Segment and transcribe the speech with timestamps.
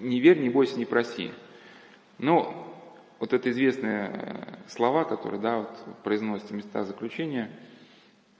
[0.00, 1.32] не верь, не бойся, не проси.
[2.18, 2.66] Но
[3.18, 7.50] вот это известные слова, которые да, вот, произносятся в местах заключения,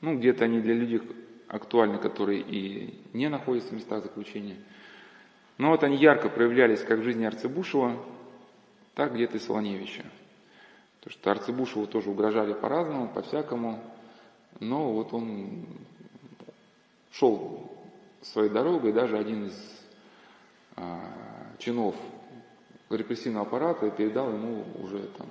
[0.00, 1.02] ну, где-то они для людей
[1.48, 4.56] актуальны, которые и не находятся в местах заключения.
[5.58, 8.02] Но вот они ярко проявлялись как в жизни Арцебушева,
[8.94, 10.04] так где-то и Солоневича.
[11.00, 13.82] Потому что Арцебушеву тоже угрожали по-разному, по-всякому,
[14.60, 15.66] но вот он
[17.12, 17.70] шел
[18.22, 19.86] своей дорогой, даже один из
[20.76, 21.00] а,
[21.60, 21.94] чинов
[22.90, 25.28] репрессивного аппарата и передал ему уже там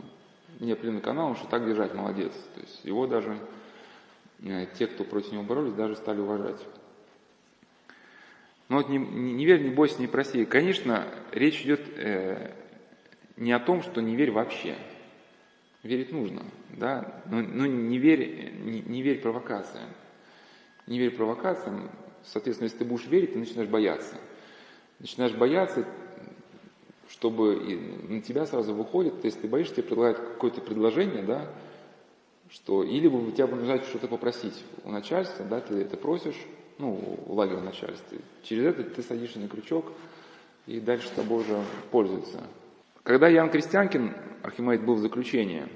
[0.60, 2.32] неопределенный канал, что так держать, молодец.
[2.56, 3.38] То есть его даже
[4.44, 6.60] э, те, кто против него боролись, даже стали уважать.
[8.70, 10.46] Но вот не, не, не верь, не бойся, не проси.
[10.46, 12.52] Конечно, речь идет э,
[13.36, 14.76] не о том, что не верь вообще.
[15.82, 19.90] Верить нужно, да, но, но не, верь, не, не верь провокациям.
[20.88, 21.90] Не верь провокациям,
[22.26, 24.16] соответственно, если ты будешь верить, ты начинаешь бояться.
[25.00, 25.86] Начинаешь бояться,
[27.10, 27.56] чтобы
[28.08, 31.48] на тебя сразу выходит, если ты боишься, тебе предлагают какое-то предложение, да,
[32.50, 36.38] что или бы тебя нужно что-то попросить у начальства, да, ты это просишь,
[36.78, 38.18] ну, у лагеря начальства.
[38.44, 39.86] Через это ты садишься на крючок,
[40.68, 41.62] и дальше с тобой уже
[41.92, 42.40] пользуются.
[43.04, 45.68] Когда Ян Крестьянкин, Архимед, был в заключении,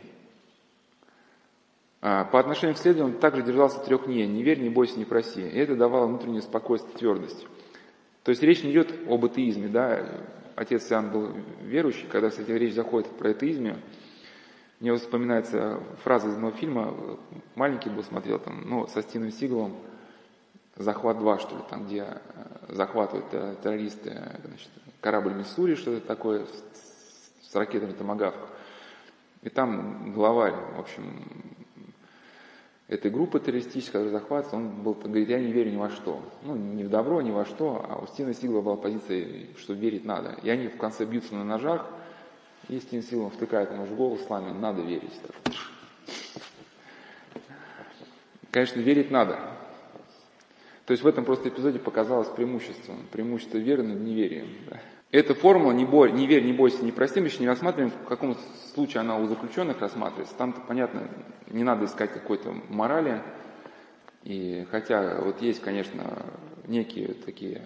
[2.02, 5.06] а, по отношению к следователю он также держался трех «не», «не верь, не бойся, не
[5.06, 5.42] проси».
[5.42, 7.48] И это давало внутреннее спокойствие, твердость.
[8.24, 10.06] То есть речь не идет об атеизме, да,
[10.56, 13.78] отец Иоанн был верующий, когда, кстати, речь заходит про атеизме,
[14.80, 16.94] мне вспоминается фраза из моего фильма,
[17.56, 19.76] маленький был, смотрел там, ну, со Стивеном Сигалом,
[20.76, 22.18] «Захват 2», что ли, там, где э,
[22.70, 24.70] захватывают э, террористы значит,
[25.02, 28.36] корабль Миссури, что-то такое, с, с ракетами Томагавк.
[29.44, 31.24] И там главарь, в общем,
[32.94, 36.22] этой группы террористической, которая захватывается, он был, говорит, я не верю ни во что.
[36.44, 40.06] Ну, ни в добро, ни во что, а у Стивена Сигла была позиция, что верить
[40.06, 40.38] надо.
[40.44, 41.88] И они в конце бьются на ножах,
[42.70, 45.14] и Стивен Сигл втыкает ему в голову слами, надо верить.
[48.52, 49.40] Конечно, верить надо.
[50.86, 54.48] То есть в этом просто эпизоде показалось преимущество, преимущество веры над неверием.
[54.70, 54.80] Да.
[55.14, 58.08] Эта формула «не, бой, не верь, не бойся, не прости» мы еще не рассматриваем, в
[58.08, 58.36] каком
[58.74, 60.34] случае она у заключенных рассматривается.
[60.36, 61.08] Там-то, понятно,
[61.52, 63.22] не надо искать какой-то морали.
[64.24, 66.04] И хотя вот есть, конечно,
[66.66, 67.62] некие такие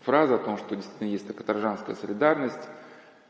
[0.00, 2.68] фразы о том, что действительно есть такая торжанская солидарность,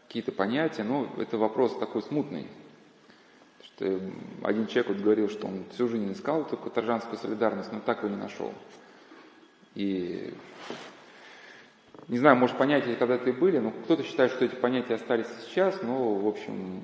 [0.06, 2.48] какие-то понятия, но это вопрос такой смутный.
[3.62, 4.00] Что
[4.42, 8.08] один человек вот говорил, что он всю жизнь искал только торжанскую солидарность, но так его
[8.08, 8.54] не нашел.
[9.74, 10.32] И
[12.10, 15.80] не знаю, может, понятия когда-то и были, но кто-то считает, что эти понятия остались сейчас,
[15.80, 16.82] но, в общем,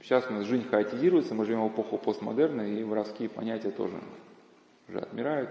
[0.00, 3.96] сейчас у нас жизнь хаотизируется, мы живем в эпоху постмодерна, и воровские понятия тоже
[4.88, 5.50] уже отмирают,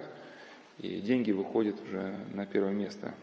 [0.79, 3.13] и деньги выходят уже на первое место.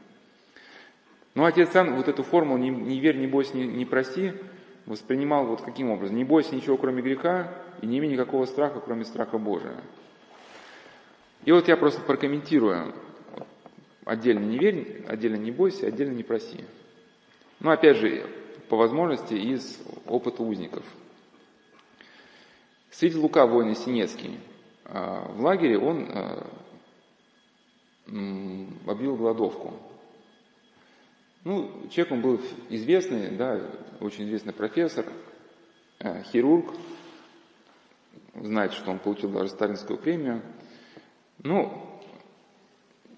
[1.34, 4.32] Но отец Сан вот эту формулу «не, не верь, не бойся, не, не проси»
[4.84, 6.14] воспринимал вот каким образом.
[6.14, 9.76] «Не бойся ничего, кроме греха, и не имей никакого страха, кроме страха Божия».
[11.46, 12.92] И вот я просто прокомментирую
[14.10, 16.64] Отдельно не верь, отдельно не бойся, отдельно не проси.
[17.60, 18.26] Но опять же,
[18.68, 20.82] по возможности из опыта узников.
[22.90, 24.40] Свидетель Лука, воин Синецкий,
[24.84, 26.44] а, в лагере он а,
[28.08, 29.74] объявил голодовку.
[31.44, 33.60] Ну, человек он был известный, да,
[34.00, 35.06] очень известный профессор,
[36.00, 36.74] а, хирург,
[38.34, 40.42] знаете, что он получил даже сталинскую премию.
[41.44, 41.89] Ну,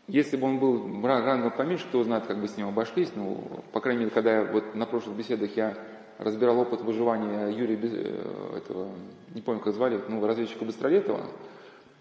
[0.08, 3.10] если бы он был рано поменьше, кто знает, как бы с ним обошлись.
[3.14, 5.76] Ну, по крайней мере, когда я вот на прошлых беседах я
[6.18, 8.88] разбирал опыт выживания Юрия, э, этого,
[9.34, 11.20] не помню, как звали, ну, разведчика Быстролетова,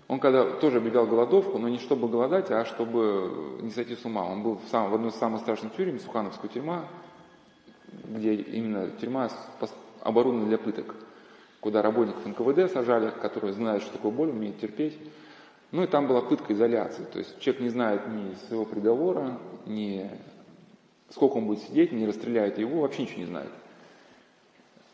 [0.08, 4.26] он когда тоже объявлял голодовку, но не чтобы голодать, а чтобы не сойти с ума.
[4.28, 6.86] Он был в, сам, в одной из самых страшных тюрем, Сухановская тюрьма,
[8.10, 9.30] где именно тюрьма
[10.02, 10.96] оборудована для пыток,
[11.62, 14.98] куда работников НКВД сажали, которые знают, что такое боль, умеют терпеть.
[15.72, 17.04] Ну и там была пытка изоляции.
[17.12, 20.10] То есть человек не знает ни своего приговора, ни
[21.10, 23.52] сколько он будет сидеть, не расстреляют его, вообще ничего не знает.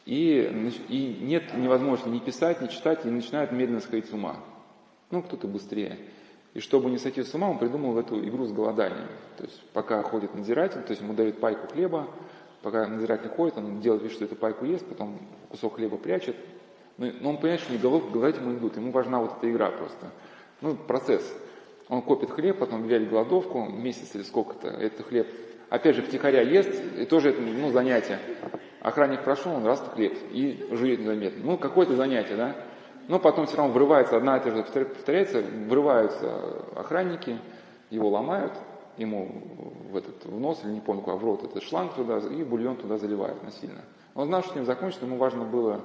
[0.05, 4.37] И, и нет невозможности ни писать, ни читать, и начинает медленно сходить с ума.
[5.11, 5.97] Ну, кто-то быстрее.
[6.53, 9.09] И чтобы не сойти с ума, он придумал эту игру с голоданием.
[9.37, 12.07] То есть пока ходит надзиратель, то есть ему дают пайку хлеба,
[12.61, 15.19] пока надзиратель ходит, он делает вид, что эту пайку ест, потом
[15.49, 16.35] кусок хлеба прячет.
[16.97, 18.75] Но, но он понимает, что не голов, голодать ему идут.
[18.77, 20.07] Ему важна вот эта игра просто.
[20.61, 21.35] Ну, процесс.
[21.89, 25.27] Он копит хлеб, потом объявляет голодовку, месяц или сколько-то, этот хлеб,
[25.69, 28.19] опять же, втихаря ест, и тоже это, ну, занятие.
[28.81, 31.43] Охранник прошел, он раз хлеб, и жует незаметно.
[31.43, 32.55] Ну, какое-то занятие, да?
[33.07, 37.39] Но потом все равно врывается, одна и та же повторяется, врываются охранники,
[37.89, 38.53] его ломают,
[38.97, 39.31] ему
[39.91, 42.75] в этот в нос, или не помню, куда, в рот этот шланг туда, и бульон
[42.75, 43.81] туда заливают насильно.
[44.13, 45.81] Он знал, что этим закончится, ему важно было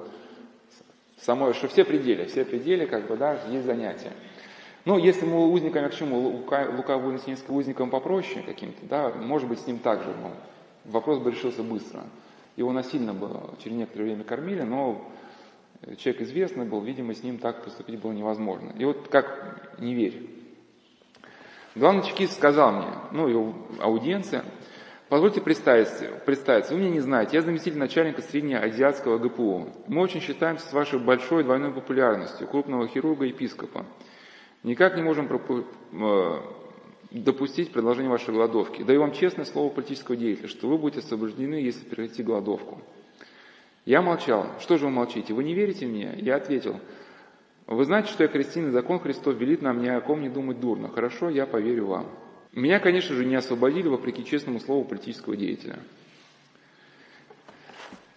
[1.20, 4.12] самое, что все пределы, все пределы, как бы, да, есть занятия.
[4.84, 7.16] Ну, если мы узниками, к чему, Лука, Лука был
[7.48, 10.32] узником попроще каким-то, да, может быть, с ним так же, но
[10.84, 12.02] вопрос бы решился быстро.
[12.56, 15.08] Его насильно было через некоторое время кормили, но
[15.98, 18.72] человек известный был, видимо, с ним так поступить было невозможно.
[18.76, 20.28] И вот как не верь.
[21.76, 24.44] Главный чекист сказал мне, ну и аудиенция,
[25.08, 29.68] позвольте представиться, представиться, вы меня не знаете, я заместитель начальника среднеазиатского ГПУ.
[29.86, 33.86] Мы очень считаемся с вашей большой двойной популярностью крупного хирурга-епископа.
[34.62, 36.40] Никак не можем э,
[37.10, 38.82] допустить продолжение вашей голодовки.
[38.82, 42.80] Даю вам честное слово политического деятеля, что вы будете освобождены, если прекратите голодовку.
[43.84, 44.46] Я молчал.
[44.60, 45.34] Что же вы молчите?
[45.34, 46.14] Вы не верите мне?
[46.18, 46.78] Я ответил.
[47.66, 50.60] Вы знаете, что я крестьянин, и закон Христов велит нам ни о ком не думать
[50.60, 50.88] дурно.
[50.88, 52.06] Хорошо, я поверю вам.
[52.52, 55.78] Меня, конечно же, не освободили, вопреки честному слову политического деятеля.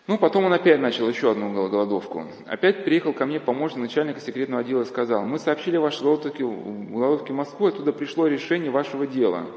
[0.08, 2.26] Ну, потом он опять начал еще одну голодовку.
[2.46, 7.32] Опять приехал ко мне помощник начальника секретного отдела и сказал, мы сообщили ваши голодовки, голодовки
[7.32, 9.48] в оттуда пришло решение вашего дела.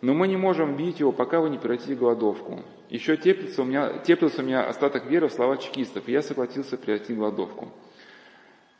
[0.00, 2.62] Но мы не можем бить его, пока вы не прекратите голодовку.
[2.90, 6.76] Еще теплится у меня, теплится у меня остаток веры в слова чекистов, и я согласился
[6.76, 7.68] прекратить голодовку.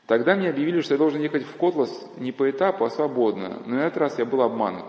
[0.09, 3.63] Тогда мне объявили, что я должен ехать в Котлас не по этапу, а свободно.
[3.65, 4.87] Но на этот раз я был обманут.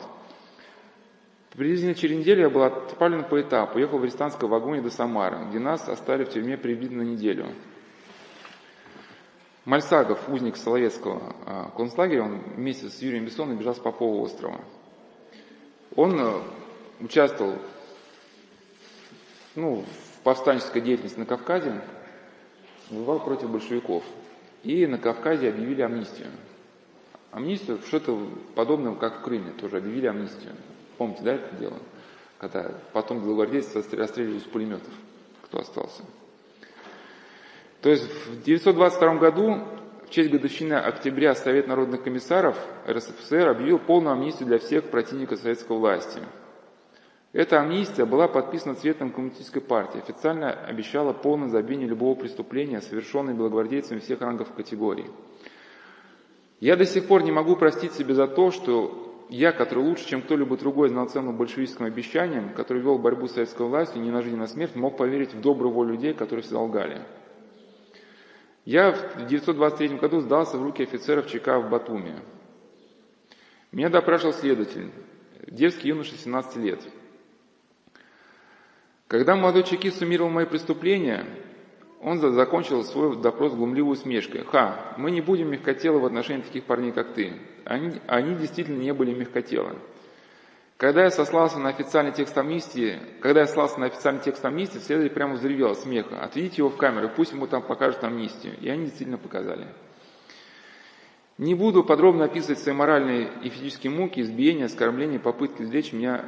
[1.53, 5.59] Приблизительно через неделю я был отправлен по этапу, ехал в арестантском вагоне до Самары, где
[5.59, 7.47] нас оставили в тюрьме приблизительно неделю.
[9.63, 14.61] Мальсагов, узник Соловецкого а, концлагеря, он вместе с Юрием Бессоном бежал с Попова острова.
[15.95, 16.41] Он э,
[16.99, 17.59] участвовал
[19.55, 21.81] ну, в повстанческой деятельности на Кавказе,
[22.89, 24.03] воевал против большевиков.
[24.63, 26.31] И на Кавказе объявили амнистию.
[27.31, 30.53] Амнистию, что-то подобное, как в Крыме, тоже объявили амнистию.
[31.03, 31.79] Помните, да, это дело?
[32.37, 34.93] Когда потом белогвардейцы расстреливали из пулеметов,
[35.41, 36.01] кто остался.
[37.81, 39.57] То есть в 1922 году,
[40.05, 42.57] в честь годовщины октября, Совет народных комиссаров
[42.87, 46.21] РСФСР объявил полную амнистию для всех противников советской власти.
[47.33, 53.99] Эта амнистия была подписана цветом коммунистической партии, официально обещала полное забвение любого преступления, совершенного белогвардейцами
[53.99, 55.07] всех рангов и категорий.
[56.61, 60.21] Я до сих пор не могу простить себе за то, что я, который лучше, чем
[60.21, 64.35] кто-либо другой, знал цену большевистским обещаниям, который вел борьбу с советской властью не на жизнь,
[64.35, 67.01] а на смерть, мог поверить в добрую волю людей, которые всегда лгали.
[68.65, 72.15] Я в 1923 году сдался в руки офицеров ЧК в Батуми.
[73.71, 74.91] Меня допрашивал следователь,
[75.47, 76.79] девский юноша 17 лет.
[79.07, 81.25] Когда молодой чекист суммировал мои преступления,
[82.03, 84.43] он закончил свой допрос глумливой усмешкой.
[84.43, 87.33] «Ха, мы не будем мягкотелы в отношении таких парней, как ты.
[87.65, 89.77] Они, они действительно не были мягкотелы.
[90.77, 95.13] Когда я сослался на официальный текст амнистии, когда я сослался на официальный текст амнистии, следователь
[95.13, 96.19] прямо взревел от смеха.
[96.19, 98.55] Отведите его в камеру, пусть ему там покажут амнистию.
[98.59, 99.67] И они действительно показали.
[101.37, 106.25] Не буду подробно описывать свои моральные и физические муки, избиения, оскорбления, попытки извлечь меня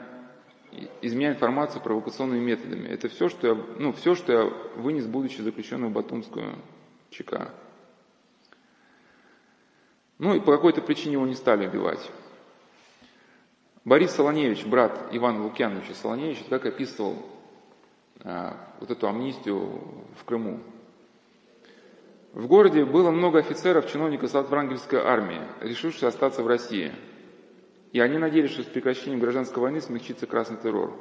[1.01, 2.87] из меня информацию провокационными методами.
[2.87, 4.43] Это все, что я, ну, все, что я
[4.75, 6.55] вынес, будучи заключенным в Батумскую
[7.09, 7.51] ЧК.
[10.17, 12.09] Ну и по какой-то причине его не стали убивать.
[13.83, 17.25] Борис Солоневич, брат Ивана Лукьяновича Солоневича, как описывал
[18.21, 19.81] а, вот эту амнистию
[20.17, 20.59] в Крыму.
[22.33, 26.91] В городе было много офицеров, чиновников Салатврангельской армии, решивших остаться в России–
[27.95, 30.91] и они надеялись, что с прекращением гражданской войны смягчится красный террор.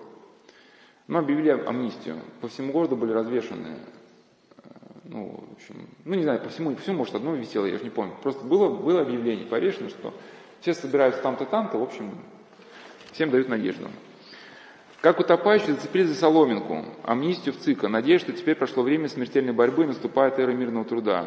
[1.08, 2.20] Но объявили амнистию.
[2.40, 4.62] По всему городу были развешаны, э,
[5.02, 7.90] ну, в общем, ну, не знаю, по всему, всему, может, одно висело, я же не
[7.90, 8.14] помню.
[8.22, 10.14] Просто было, было объявление повешено, что
[10.60, 12.12] все собираются там-то, там-то, в общем,
[13.10, 13.88] всем дают надежду.
[15.00, 19.84] Как утопающие зацепились за соломинку, амнистию в ЦИКа, надеясь, что теперь прошло время смертельной борьбы,
[19.84, 21.26] наступает эра мирного труда.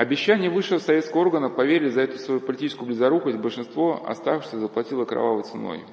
[0.00, 5.84] Обещание высшего советского органа поверили за эту свою политическую близорукость, большинство оставшихся заплатило кровавой ценой.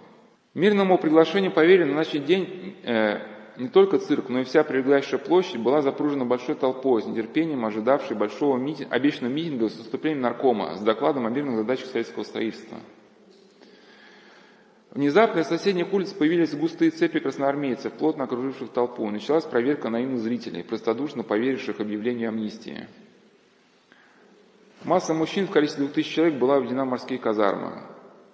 [0.54, 3.20] Мирному приглашению поверили на ночный день э,
[3.58, 8.16] не только цирк, но и вся прилегающая площадь была запружена большой толпой, с нетерпением ожидавшей
[8.16, 12.78] большого митинга, обещанного митинга с выступлением наркома, с докладом о мирных задачах советского строительства.
[14.92, 19.06] Внезапно из соседних улиц появились густые цепи красноармейцев, плотно окруживших толпу.
[19.10, 22.88] Началась проверка наивных зрителей, простодушно поверивших объявлению амнистии.
[24.84, 27.82] Масса мужчин в количестве двух тысяч человек была введена в морские казармы.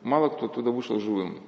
[0.01, 1.39] Мало кто туда вышел живым.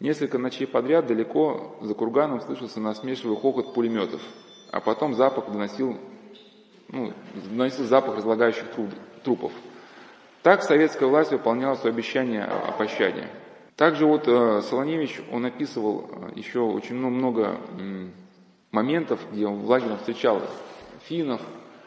[0.00, 4.20] Несколько ночей подряд далеко за курганом слышался насмешливый хохот пулеметов,
[4.70, 5.98] а потом запах доносил,
[6.88, 7.12] ну,
[7.50, 8.64] доносил запах разлагающих
[9.24, 9.52] трупов.
[10.42, 13.28] Так советская власть выполняла свое обещание о пощаде.
[13.76, 17.56] Также вот э, Солоневич, он описывал э, еще очень много
[18.70, 20.42] моментов, где он в лагере встречал
[21.08, 21.40] финнов,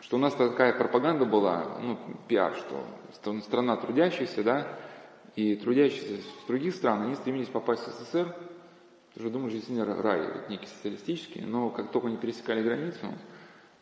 [0.08, 2.00] что у нас такая пропаганда была, ну,
[2.30, 4.80] пиар, что страна трудящихся, да,
[5.36, 8.34] и трудящиеся с других стран, они стремились попасть в СССР,
[9.18, 13.06] уже думали, что действительно рай, некий социалистический, но как только они пересекали границу,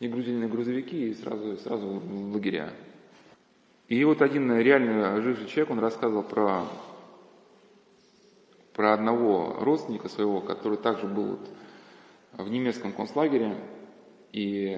[0.00, 2.72] их грузили на грузовики и сразу, сразу в лагеря.
[3.86, 6.64] И вот один реально живший человек, он рассказывал про,
[8.72, 11.38] про одного родственника своего, который также был
[12.32, 13.56] в немецком концлагере,
[14.32, 14.76] и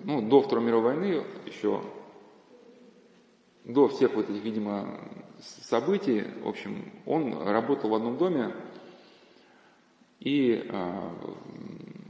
[0.00, 1.82] ну, до Второй мировой войны еще,
[3.64, 5.00] до всех вот этих, видимо,
[5.40, 8.54] событий, в общем, он работал в одном доме,
[10.20, 11.14] и а,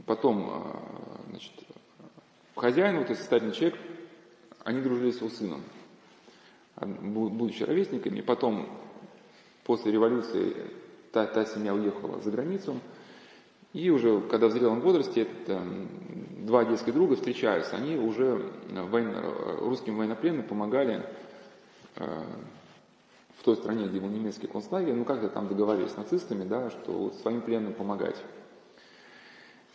[0.05, 0.81] потом, а,
[1.29, 1.53] значит,
[2.55, 3.79] хозяин, вот этот состоятельный человек,
[4.63, 5.63] они дружили с его сыном,
[6.81, 8.21] будучи ровесниками.
[8.21, 8.67] Потом,
[9.63, 10.55] после революции,
[11.11, 12.79] та, та семья уехала за границу.
[13.73, 15.61] И уже, когда в зрелом возрасте, это,
[16.39, 19.21] два детских друга встречаются, они уже военно,
[19.59, 21.05] русским военнопленным помогали
[21.95, 22.23] э,
[23.37, 26.91] в той стране, где был немецкий концлагерь, ну как-то там договорились с нацистами, да, что
[26.91, 28.17] вот своим пленным помогать.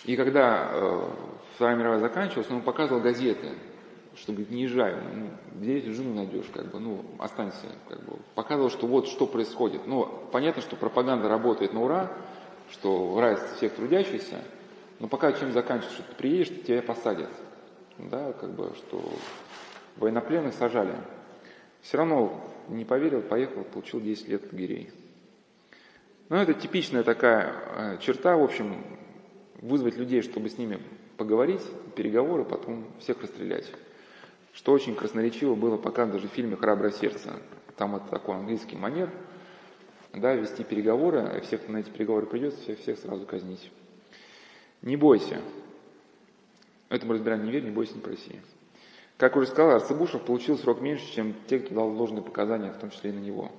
[0.05, 1.11] И когда э,
[1.55, 3.53] Вторая мировая заканчивалась, он показывал газеты,
[4.17, 8.19] что говорит, не езжай, ну, здесь жену найдешь, как бы, ну, останься, как бы.
[8.35, 9.87] Показывал, что вот что происходит.
[9.87, 12.13] Ну, понятно, что пропаганда работает на ура,
[12.71, 14.43] что нравится всех трудящихся,
[14.99, 17.31] но пока чем заканчивается, что ты приедешь, тебя посадят.
[17.99, 19.03] Да, как бы, что
[19.97, 20.95] военнопленных сажали.
[21.83, 24.91] Все равно не поверил, поехал, получил 10 лет лагерей.
[26.29, 28.83] Ну, это типичная такая э, черта, в общем,
[29.61, 30.81] вызвать людей, чтобы с ними
[31.17, 31.63] поговорить,
[31.95, 33.71] переговоры, потом всех расстрелять.
[34.53, 37.35] Что очень красноречиво было показано даже в фильме «Храброе сердце».
[37.77, 39.11] Там это такой английский манер,
[40.17, 43.71] да, вести переговоры, всех, кто на эти переговоры придет, всех, всех сразу казнить.
[44.83, 45.41] Не бойся.
[46.89, 48.41] Это мы разбираем не верь, не бойся, не проси.
[49.17, 52.91] Как уже сказал, Арцебушев получил срок меньше, чем те, кто дал ложные показания, в том
[52.91, 53.51] числе и на него.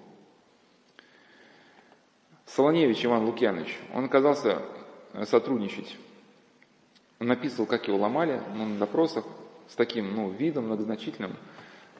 [2.46, 4.62] Солоневич Иван Лукьянович, он оказался
[5.14, 5.98] э, сотрудничать.
[7.20, 9.26] Он написал, как его ломали ну, на допросах,
[9.68, 11.36] с таким ну, видом многозначительным.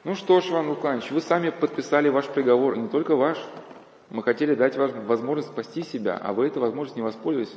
[0.04, 3.38] Ну что ж, Иван Лукьянович, вы сами подписали ваш приговор, не только ваш.
[4.10, 7.54] Мы хотели дать вам возможность спасти себя, а вы этой возможностью не воспользовались.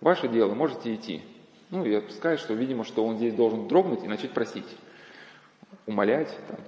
[0.00, 1.22] Ваше дело, можете идти.
[1.70, 4.66] Ну, и отпускает, что, видимо, что он здесь должен дрогнуть и начать просить
[5.86, 6.36] умолять.
[6.48, 6.58] Там.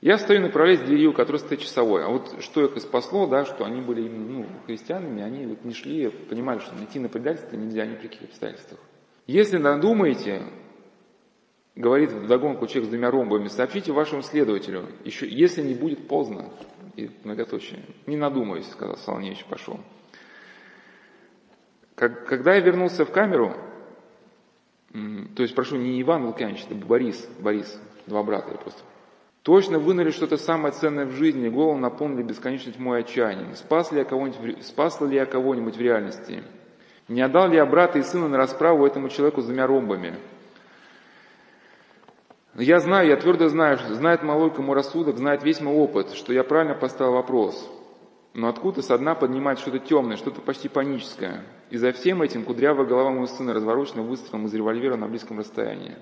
[0.00, 2.04] Я стою направляюсь к двери, у которой стоит часовой.
[2.04, 5.64] А вот что их и спасло, да, что они были именно ну, христианами, они вот
[5.64, 8.80] не шли, понимали, что найти на предательство нельзя ни при каких обстоятельствах.
[9.26, 10.44] Если надумаете,
[11.74, 16.50] говорит вдогонку человек с двумя ромбами, сообщите вашему следователю, еще, если не будет поздно,
[16.98, 17.84] и многоточие.
[18.06, 19.78] Не надумаюсь, сказал Солоневич, пошел.
[21.94, 23.54] Как, когда я вернулся в камеру,
[24.92, 28.82] то есть, прошу, не Иван Лукьянович, это Борис, Борис, два брата я просто.
[29.42, 33.54] Точно вынули что-то самое ценное в жизни, голову наполнили бесконечно тьмой отчаянием.
[33.54, 36.42] Спас ли я кого-нибудь, спас ли я кого-нибудь в реальности?
[37.06, 40.16] Не отдал ли я брата и сына на расправу этому человеку с двумя ромбами?
[42.58, 46.42] Я знаю, я твердо знаю, знает малойка мой рассудок, знает весь мой опыт, что я
[46.42, 47.70] правильно поставил вопрос.
[48.34, 51.44] Но откуда со дна поднимать что-то темное, что-то почти паническое?
[51.70, 55.96] И за всем этим кудрявая голова моего сына разворочена выстрелом из револьвера на близком расстоянии.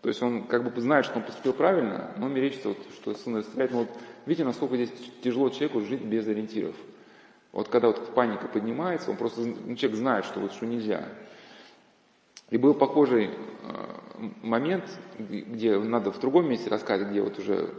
[0.00, 3.42] То есть он как бы знает, что он поступил правильно, но мерещится, вот, что сын
[3.42, 3.72] стреляет.
[3.72, 3.88] Но вот
[4.26, 4.92] видите, насколько здесь
[5.24, 6.76] тяжело человеку жить без ориентиров.
[7.50, 11.08] Вот когда вот паника поднимается, он просто, ну, человек знает, что вот что нельзя.
[12.50, 13.30] И был похожий э,
[14.42, 14.84] момент,
[15.18, 17.74] где надо в другом месте рассказать, где вот уже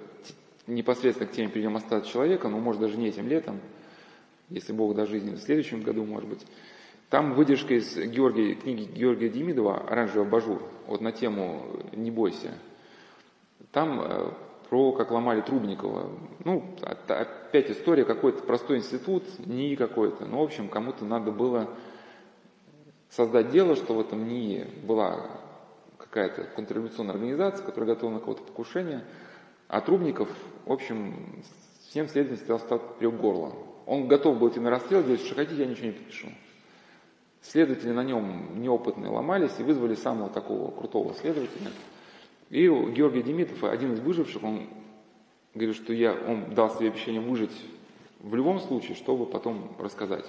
[0.68, 3.62] непосредственно к теме перейдем остаться человека, но может даже не этим летом,
[4.50, 6.46] если Бог даст жизни в следующем году, может быть.
[7.10, 12.52] Там выдержка из Георгия, книги Георгия Демидова «Оранжевый абажур», вот на тему «Не бойся».
[13.72, 14.32] Там э,
[14.70, 16.10] про как ломали Трубникова.
[16.44, 20.26] Ну, опять история, какой-то простой институт, НИИ какой-то.
[20.26, 21.70] Ну, в общем, кому-то надо было
[23.10, 25.30] создать дело, что в этом НИИ была
[25.98, 29.04] какая-то контрреволюционная организация, которая готова на кого-то покушение,
[29.68, 30.30] а Трубников,
[30.66, 31.44] в общем,
[31.90, 33.54] всем следователям стал прек горло.
[33.86, 36.28] Он готов был идти на расстрел, говорит, что хотите, я ничего не подпишу.
[37.42, 41.72] Следователи на нем неопытные ломались и вызвали самого такого крутого следователя.
[42.50, 44.68] И Георгий Демитов, один из выживших, он
[45.54, 47.56] говорит, что я, он дал себе обещание выжить
[48.20, 50.26] в любом случае, чтобы потом рассказать.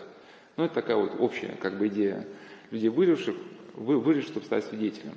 [0.56, 2.26] Ну, это такая вот общая как бы идея
[2.70, 3.36] людей выживших,
[3.74, 5.14] вы, чтобы стать свидетелем.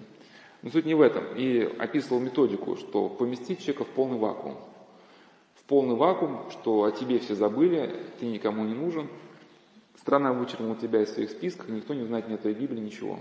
[0.62, 1.36] Но суть не в этом.
[1.36, 4.58] И описывал методику, что поместить человека в полный вакуум.
[5.67, 9.08] полный вакуум, что о тебе все забыли, ты никому не нужен.
[9.98, 13.20] Страна вычеркнула тебя из своих списков, никто не знает ни о твоей Библии, ничего.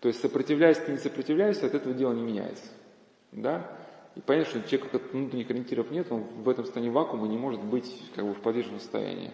[0.00, 2.66] То есть сопротивляйся, ты не сопротивляйся, от этого дела не меняется.
[3.32, 3.76] Да?
[4.16, 7.62] И понятно, что человек как внутренних ориентиров нет, он в этом состоянии вакуума не может
[7.62, 9.32] быть как бы в подвижном состоянии.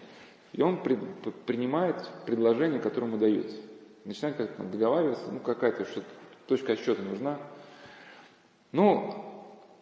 [0.53, 0.97] И он при,
[1.45, 3.57] принимает предложение, которое ему дается.
[4.07, 6.01] Начинает как-то договариваться, ну какая-то что
[6.47, 7.37] точка отсчета нужна.
[8.71, 9.13] Ну,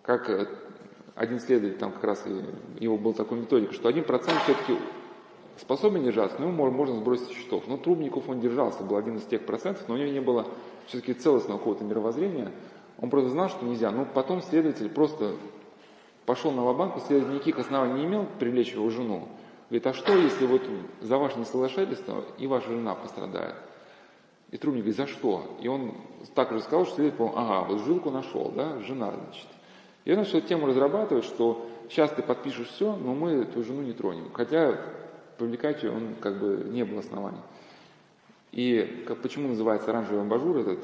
[0.01, 0.47] как э,
[1.13, 2.25] один следователь, там как раз
[2.79, 4.79] его был такой методик, что один процент все-таки
[5.57, 7.67] способен держаться, но ему можно сбросить счетов.
[7.67, 10.47] Но Трубников он держался, был один из тех процентов, но у него не было
[10.87, 12.51] все-таки целостного какого-то мировоззрения.
[12.97, 13.91] Он просто знал, что нельзя.
[13.91, 15.35] Но потом следователь просто
[16.25, 19.27] пошел на лобанку, следователь никаких оснований не имел привлечь его жену.
[19.69, 20.63] Говорит, а что, если вот
[21.01, 23.53] за ваше несоглашательство и ваша жена пострадает?
[24.51, 25.57] И Трубник говорит, за что?
[25.61, 25.95] И он
[26.33, 29.47] так же сказал, что следователь, ага, вот жилку нашел, да, жена, значит.
[30.05, 33.93] И он начал тему разрабатывать, что сейчас ты подпишешь все, но мы твою жену не
[33.93, 34.31] тронем.
[34.33, 34.79] Хотя
[35.37, 37.41] привлекать ее он как бы не было оснований.
[38.51, 40.79] И как, почему называется оранжевый амбажур этот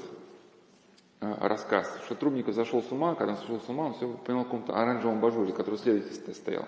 [1.21, 1.97] э, рассказ?
[2.05, 4.73] Что Трубников зашел с ума, когда он сошел с ума, он все понял о каком-то
[4.73, 6.65] оранжевом амбажуре, который следователь стоял.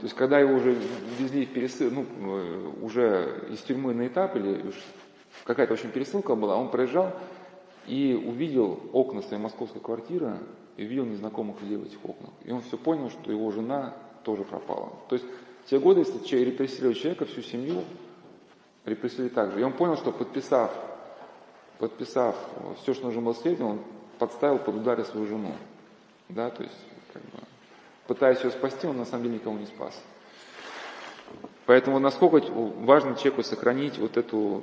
[0.00, 0.76] То есть, когда его уже
[1.18, 4.72] везли в пересыл, ну, э, уже из тюрьмы на этап, или
[5.44, 7.12] какая-то очень пересылка была, он проезжал
[7.86, 10.38] и увидел окна своей московской квартиры,
[10.78, 12.30] и увидел незнакомых людей в этих окнах.
[12.44, 14.92] И он все понял, что его жена тоже пропала.
[15.08, 15.26] То есть
[15.64, 17.82] в те годы, если репрессировали человека, всю семью
[18.84, 19.60] репрессировали так же.
[19.60, 20.70] И он понял, что подписав,
[21.78, 22.36] подписав
[22.80, 23.80] все, что нужно было следовать, он
[24.18, 25.52] подставил под удары свою жену.
[26.28, 26.76] Да, то есть,
[27.12, 27.38] как бы,
[28.06, 30.00] пытаясь ее спасти, он на самом деле никого не спас.
[31.66, 34.62] Поэтому насколько важно человеку сохранить вот эту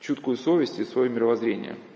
[0.00, 1.76] чуткую совесть и свое мировоззрение–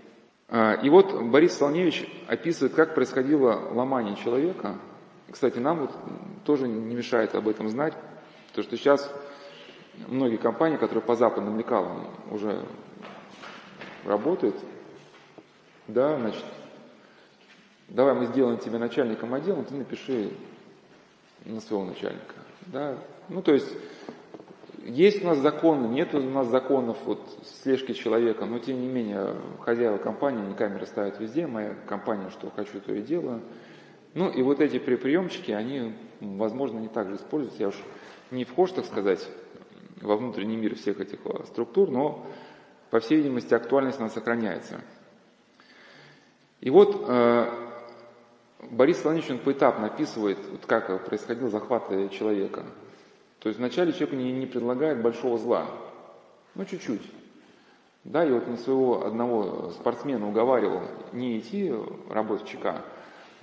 [0.47, 4.77] а, и вот Борис Солневич описывает, как происходило ломание человека.
[5.31, 5.91] Кстати, нам вот
[6.45, 7.93] тоже не мешает об этом знать,
[8.49, 9.11] потому что сейчас
[10.07, 12.63] многие компании, которые по западным лекалам уже
[14.05, 14.55] работают,
[15.87, 16.45] да, значит,
[17.89, 20.31] давай мы сделаем тебя начальником отдела, ты напиши
[21.43, 22.35] на своего начальника.
[22.67, 22.97] Да?
[23.29, 23.67] Ну, то есть
[24.85, 27.19] есть у нас законы, нет у нас законов вот,
[27.63, 32.51] слежки человека, но тем не менее хозяева компании, не камеры ставят везде, моя компания, что
[32.55, 33.41] хочу, то и делаю.
[34.13, 37.61] Ну и вот эти приемчики, они, возможно, не так же используются.
[37.61, 37.75] Я уж
[38.29, 39.27] не вхож, так сказать,
[40.01, 42.25] во внутренний мир всех этих э, структур, но,
[42.91, 44.81] по всей видимости, актуальность она сохраняется.
[46.61, 47.49] И вот э,
[48.69, 52.65] Борис Солонич, он поэтапно описывает, вот как происходил захват человека–
[53.45, 55.67] то есть вначале человек не, не предлагает большого зла,
[56.55, 57.03] ну чуть-чуть.
[58.03, 60.81] Да, и вот на своего одного спортсмена уговаривал
[61.13, 61.71] не идти
[62.09, 62.81] работать в ЧК.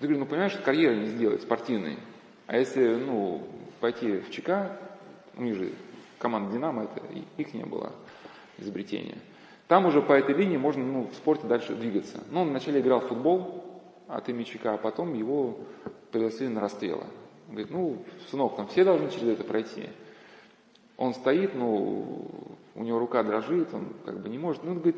[0.00, 2.00] Ты говоришь, ну понимаешь, карьеры не сделать спортивной.
[2.48, 3.46] А если, ну,
[3.78, 4.76] пойти в ЧК,
[5.36, 5.70] у них же
[6.18, 7.00] команда «Динамо», это
[7.36, 7.92] их не было
[8.58, 9.18] изобретение.
[9.68, 12.24] Там уже по этой линии можно ну, в спорте дальше двигаться.
[12.32, 15.60] Ну, он вначале играл в футбол от имени ЧК, а потом его
[16.10, 17.04] пригласили на расстрелы.
[17.52, 17.98] Говорит, ну,
[18.30, 19.90] сынок, там все должны через это пройти.
[20.96, 24.64] Он стоит, ну, у него рука дрожит, он как бы не может.
[24.64, 24.96] Ну, он говорит,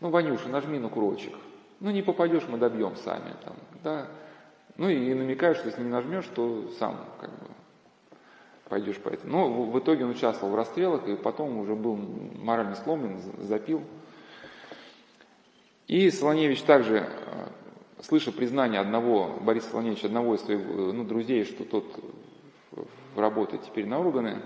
[0.00, 1.34] ну, Ванюша, нажми на курочек.
[1.80, 3.34] Ну, не попадешь, мы добьем сами.
[3.44, 4.08] Там, да.
[4.76, 7.46] Ну, и намекаешь, что если не нажмешь, то сам как бы
[8.68, 9.32] пойдешь по этому.
[9.32, 13.82] Но в, итоге он участвовал в расстрелах, и потом уже был морально сломлен, запил.
[15.88, 17.08] И Солоневич также
[18.02, 21.84] слыша признание одного, Бориса Солоневича, одного из своих ну, друзей, что тот
[23.16, 24.40] работает теперь на органы,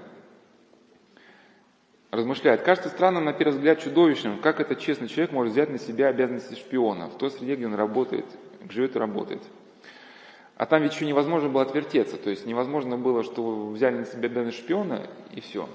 [2.10, 2.62] размышляет.
[2.62, 6.54] Кажется странным, на первый взгляд, чудовищным, как этот честный человек может взять на себя обязанности
[6.54, 8.26] шпиона в той среде, где он работает,
[8.68, 9.42] живет и работает.
[10.56, 14.26] А там ведь еще невозможно было отвертеться, то есть невозможно было, что взяли на себя
[14.26, 15.68] обязанность шпиона и все.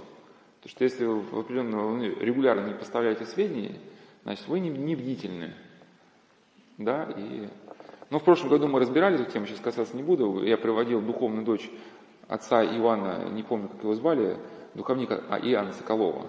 [0.61, 3.75] Потому что если вы определенно регулярно не поставляете сведения,
[4.23, 5.53] значит вы не, не бдительны.
[6.77, 7.47] Да, и
[8.09, 10.43] но в прошлом году мы разбирали эту тему, сейчас касаться не буду.
[10.43, 11.69] Я приводил духовную дочь
[12.27, 14.37] отца Ивана, не помню, как его звали,
[14.73, 16.27] духовника а, Иоанна Соколова.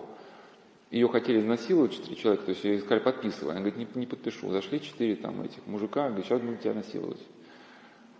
[0.90, 3.52] Ее хотели изнасиловать четыре человека, то есть ее искали подписывай.
[3.52, 4.50] Она говорит, не, не подпишу.
[4.50, 7.20] Зашли четыре там этих мужика, говорит, сейчас будем тебя насиловать.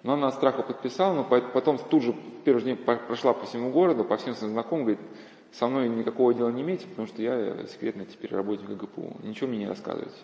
[0.03, 4.05] Но она страха подписала, но потом тут же в первый день прошла по всему городу,
[4.05, 5.05] по всем своим знакомым, говорит,
[5.51, 9.17] со мной никакого дела не имейте, потому что я секретно теперь работник ГПУ.
[9.23, 10.17] Ничего мне не рассказывайте.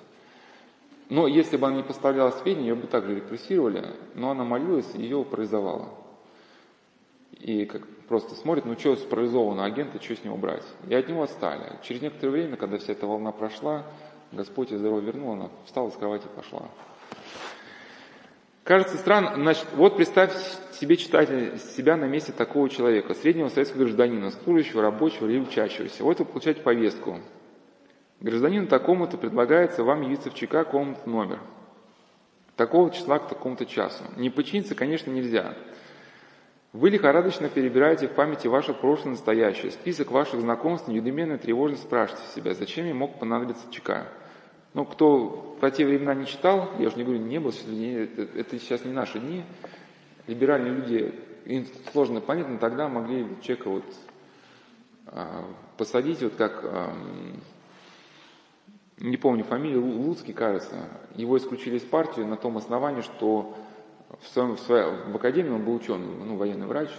[1.09, 5.25] Но если бы она не поставляла сведения, ее бы также репрессировали, но она молилась, ее
[5.25, 5.91] парализовало.
[7.33, 10.65] И как просто смотрит, ну что парализованного агента, что с него брать?
[10.89, 11.79] И от него отстали.
[11.83, 13.85] Через некоторое время, когда вся эта волна прошла,
[14.33, 16.69] Господь ей здорово вернул, она встала с кровати и пошла.
[18.63, 20.39] Кажется странно, значит, вот представьте
[20.81, 26.03] себе читатель себя на месте такого человека, среднего советского гражданина, служащего, рабочего или учащегося.
[26.03, 27.21] Вот вы получаете повестку.
[28.21, 31.41] Гражданину такому-то предлагается вам явиться в ЧК, комнат номер.
[32.57, 34.05] Такого числа к такому-то часу.
[34.17, 35.55] Не подчиниться, конечно, нельзя.
[36.73, 39.71] Вы лихорадочно перебираете в памяти ваше прошлое настоящее.
[39.71, 44.09] Список ваших знакомств недуменно тревожно спрашиваете себя, зачем мне мог понадобиться ЧК.
[44.75, 48.59] Ну, кто про те времена не читал, я уже не говорю, не был, это, это
[48.59, 49.45] сейчас не наши дни,
[50.27, 53.85] либеральные люди, им сложно понять, но тогда могли человека вот
[55.07, 55.45] а,
[55.77, 56.93] посадить, вот как, а,
[58.99, 63.55] не помню фамилию, Луцкий, кажется, его исключили из партии на том основании, что
[64.21, 66.91] в, своем, в, своем, в академии он был ученым, ну, военный врач,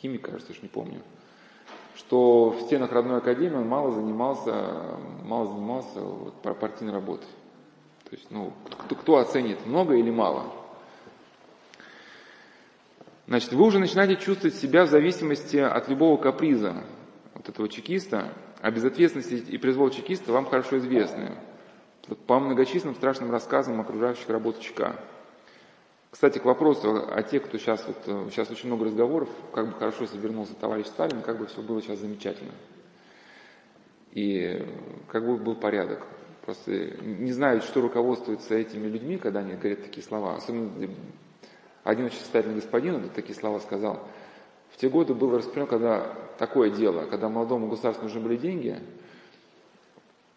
[0.00, 1.02] химик, кажется, уж не помню,
[1.96, 7.28] что в стенах родной академии он мало занимался, мало занимался вот, партийной работой.
[8.04, 8.52] То есть, ну,
[8.84, 10.44] кто, кто оценит, много или мало?
[13.26, 16.84] Значит, вы уже начинаете чувствовать себя в зависимости от любого каприза
[17.44, 21.32] вот этого чекиста, а безответственности и произвол чекиста вам хорошо известны
[22.26, 24.96] по многочисленным страшным рассказам окружающих работу ЧК.
[26.10, 30.02] Кстати, к вопросу о тех, кто сейчас, вот, сейчас очень много разговоров, как бы хорошо,
[30.02, 32.52] если вернулся товарищ Сталин, как бы все было сейчас замечательно.
[34.12, 34.64] И
[35.08, 36.06] как бы был порядок.
[36.44, 40.36] Просто не знаю, что руководствуется этими людьми, когда они говорят такие слова.
[40.36, 40.88] Особенно
[41.82, 44.06] один очень состоятельный господин вот такие слова сказал.
[44.74, 48.80] В те годы было распространено, когда такое дело, когда молодому государству нужны были деньги,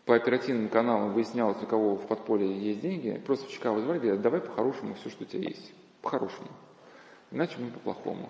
[0.05, 4.21] по оперативным каналам выяснялось, у кого в подполье есть деньги, просто в ЧК вызвали, говорят,
[4.21, 5.73] давай по-хорошему все, что у тебя есть.
[6.03, 6.49] По-хорошему.
[7.31, 8.29] Иначе мы по-плохому.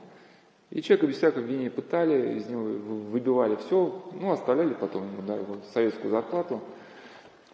[0.70, 5.36] И человека без всякого обвинения пытали, из него выбивали все, ну, оставляли потом ему, да,
[5.36, 6.62] его советскую зарплату.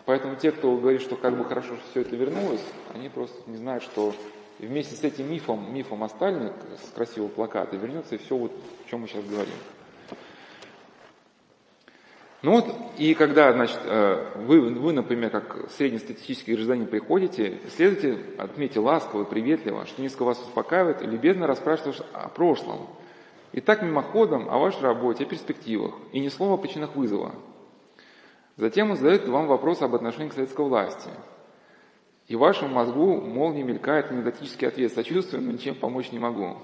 [0.05, 2.63] Поэтому те, кто говорит, что как бы хорошо, что все это вернулось,
[2.93, 4.13] они просто не знают, что
[4.59, 8.51] и вместе с этим мифом, мифом о Сталине, с красивого плаката, вернется и все, вот,
[8.51, 9.53] о чем мы сейчас говорим.
[12.43, 18.81] Ну вот, и когда, значит, э, вы, вы, например, как среднестатистический гражданин приходите, следуйте, отметьте
[18.81, 22.87] ласково, приветливо, что несколько вас успокаивает, любезно расспрашиваешь о прошлом.
[23.53, 27.33] И так мимоходом о вашей работе, о перспективах, и ни слова о причинах вызова.
[28.57, 31.09] Затем он задает вам вопрос об отношении к советской власти–
[32.33, 36.57] и в вашем мозгу молнией мелькает анекдотический ответ «сочувствую, но ничем помочь не могу».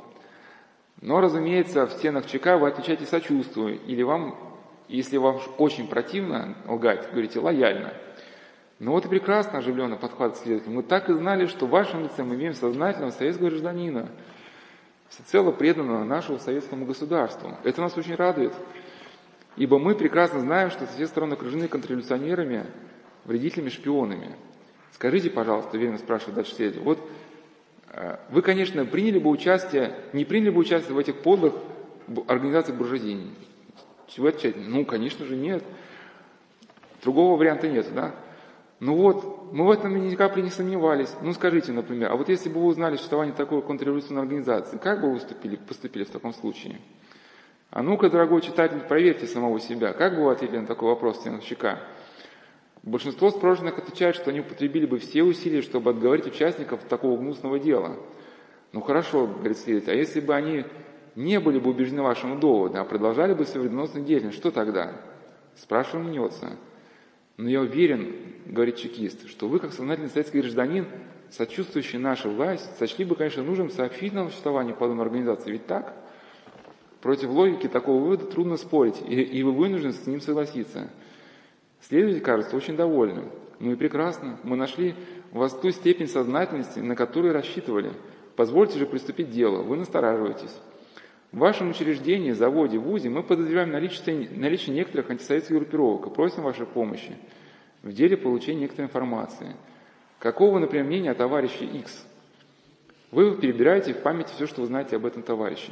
[1.00, 4.36] Но, разумеется, в стенах ЧК вы отвечаете «сочувствую», или вам,
[4.88, 7.94] если вам очень противно лгать, говорите «лояльно».
[8.80, 10.72] Ну вот и прекрасно оживленно подхватывает следователь.
[10.72, 14.10] Мы так и знали, что в вашем лице мы имеем сознательного советского гражданина,
[15.10, 17.56] всецело преданного нашему советскому государству.
[17.64, 18.56] Это нас очень радует,
[19.56, 22.66] ибо мы прекрасно знаем, что все стороны окружены контрреволюционерами,
[23.26, 24.36] вредителями, шпионами–
[24.94, 27.00] Скажите, пожалуйста, уверенно спрашивает дальше следователь, вот
[27.92, 31.54] э, вы, конечно, приняли бы участие, не приняли бы участие в этих подлых
[32.28, 33.28] организациях буржуазии?
[34.18, 35.64] Вы отвечаете, ну, конечно же, нет.
[37.02, 38.16] Другого варианта нет, да?
[38.80, 41.14] Ну вот, мы в этом ни капли не сомневались.
[41.22, 45.08] Ну скажите, например, а вот если бы вы узнали существование такой контрреволюционной организации, как бы
[45.08, 46.80] вы выступили, поступили в таком случае?
[47.72, 49.94] А ну-ка, дорогой читатель, проверьте самого себя.
[49.94, 51.80] Как бы вы ответили на такой вопрос Стеновщика?
[52.84, 57.98] Большинство спрошенных отвечает, что они употребили бы все усилия, чтобы отговорить участников такого гнусного дела.
[58.72, 60.66] Ну хорошо, говорит следователь, а если бы они
[61.16, 64.94] не были бы убеждены вашему доводу, а продолжали бы свою вредоносную деятельность, что тогда?
[65.56, 66.58] Спрашиваем мнется.
[67.36, 68.16] Но я уверен,
[68.46, 70.88] говорит чекист, что вы, как сознательный советский гражданин,
[71.32, 75.52] сочувствующий нашей власти, сочли бы, конечно, нужным сообщить нам существование подобной организации.
[75.52, 75.94] Ведь так?
[77.02, 80.90] Против логики такого вывода трудно спорить, и, и вы вынуждены с ним согласиться.
[81.82, 83.30] Следователь кажется очень довольным.
[83.60, 84.96] Ну и прекрасно, мы нашли
[85.32, 87.92] у вас ту степень сознательности, на которую рассчитывали.
[88.36, 90.56] Позвольте же приступить к делу, вы настораживаетесь.
[91.32, 96.66] В вашем учреждении, заводе, вузе мы подозреваем наличие, наличие некоторых антисоветских группировок и просим вашей
[96.66, 97.16] помощи
[97.84, 99.56] в деле получения некоторой информации.
[100.18, 102.06] Какого, например, мнения о товарище X?
[103.12, 105.72] Вы перебираете в памяти все, что вы знаете об этом товарище.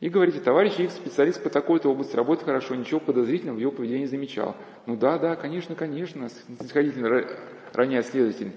[0.00, 4.02] И говорите, товарищ X, специалист по такой-то области, работает хорошо, ничего подозрительного в его поведении
[4.02, 4.56] не замечал.
[4.86, 7.26] Ну да, да, конечно, конечно, снисходительно
[7.74, 8.52] роняет следователь.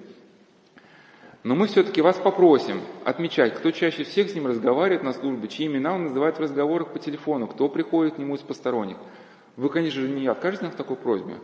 [1.43, 5.67] Но мы все-таки вас попросим отмечать, кто чаще всех с ним разговаривает на службе, чьи
[5.67, 8.95] имена он называет в разговорах по телефону, кто приходит к нему из посторонних.
[9.57, 11.35] Вы, конечно же, не откажете нам в такой просьбе.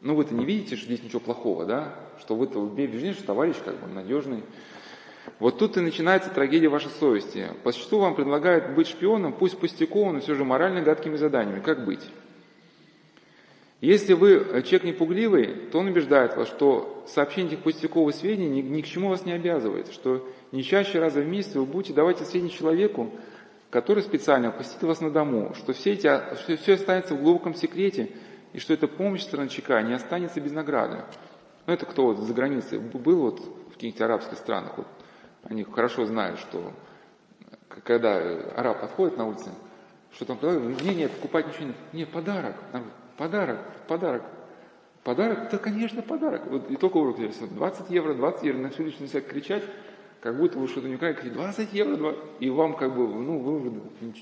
[0.00, 1.96] Ну вы-то не видите, что здесь ничего плохого, да?
[2.20, 4.44] Что вы-то убеждены, что товарищ как бы надежный.
[5.38, 7.48] Вот тут и начинается трагедия вашей совести.
[7.62, 11.60] По существу вам предлагают быть шпионом, пусть пустяковым, но все же морально гадкими заданиями.
[11.60, 12.02] Как быть?
[13.80, 18.62] Если вы э, человек непугливый, то он убеждает вас, что сообщение этих пустяковых сведений ни,
[18.62, 22.20] ни к чему вас не обязывает, что не чаще раза в месяц вы будете давать
[22.20, 23.10] эти сведения человеку,
[23.68, 26.06] который специально посетит вас на дому, что все, эти,
[26.36, 28.10] что все останется в глубоком секрете,
[28.54, 31.02] и что эта помощь странчака не останется без награды.
[31.66, 34.86] Ну, это кто вот за границей был вот в каких-нибудь арабских странах, вот,
[35.44, 36.72] они хорошо знают, что
[37.84, 38.18] когда
[38.56, 39.50] араб подходит на улице,
[40.12, 40.38] что там,
[40.82, 42.56] не, нет, покупать ничего нет, нет, подарок,
[43.16, 44.22] Подарок, подарок.
[45.04, 45.50] Подарок?
[45.50, 46.46] Да, конечно, подарок.
[46.46, 47.36] Вот и только урок здесь.
[47.36, 48.58] 20 евро, 20 евро.
[48.58, 49.62] На всю начинают кричать,
[50.20, 51.30] как будто вы что-то не говорите.
[51.30, 52.20] 20 евро, 20.
[52.40, 53.72] И вам как бы, ну, вы уже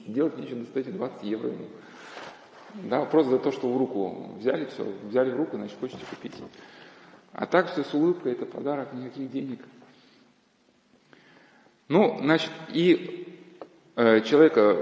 [0.08, 1.66] делать нечего, достаете 20 евро ему.
[2.74, 6.34] Да, просто за то, что в руку взяли, все, взяли в руку, значит, хочете купить.
[7.32, 9.60] А так все с улыбкой, это подарок, никаких денег.
[11.92, 13.28] Ну, значит, и
[13.96, 14.78] э, человека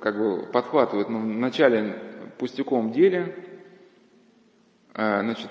[0.00, 1.98] как бы подхватывают ну, в начале
[2.38, 3.34] пустяковом деле,
[4.94, 5.50] а, значит,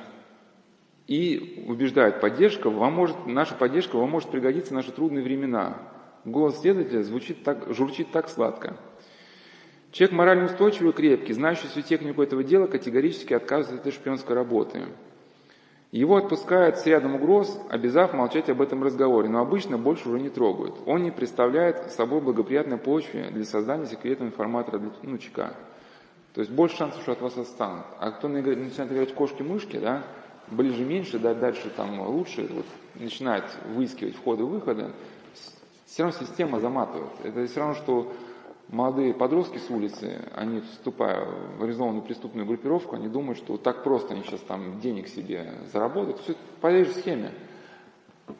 [1.07, 5.79] и убеждает, поддержка вам может, наша поддержка вам может пригодиться в наши трудные времена.
[6.23, 8.77] Голос следователя звучит так, журчит так сладко.
[9.91, 14.33] Человек морально устойчивый и крепкий, знающий всю технику этого дела, категорически отказывается от этой шпионской
[14.33, 14.83] работы.
[15.91, 20.29] Его отпускают с рядом угроз, обязав молчать об этом разговоре, но обычно больше уже не
[20.29, 20.75] трогают.
[20.85, 25.53] Он не представляет собой благоприятной почвы для создания секретного информатора для ну, ЧК.
[26.33, 27.85] То есть больше шансов, что от вас отстанут.
[27.99, 30.03] А кто начинает играть кошки-мышки, да,
[30.47, 33.43] ближе меньше, да, дальше там лучше, вот, начинает
[33.75, 34.91] выискивать входы-выходы,
[35.85, 37.11] все равно система заматывает.
[37.25, 38.13] Это все равно, что
[38.71, 44.13] молодые подростки с улицы, они, вступая в организованную преступную группировку, они думают, что так просто
[44.13, 46.19] они сейчас там денег себе заработают.
[46.21, 47.33] Все по этой же схеме.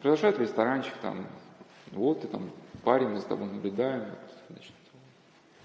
[0.00, 1.26] Приглашают ресторанчик, там,
[1.92, 2.50] вот ты там
[2.82, 4.06] парень, мы с тобой наблюдаем,
[4.48, 4.72] значит,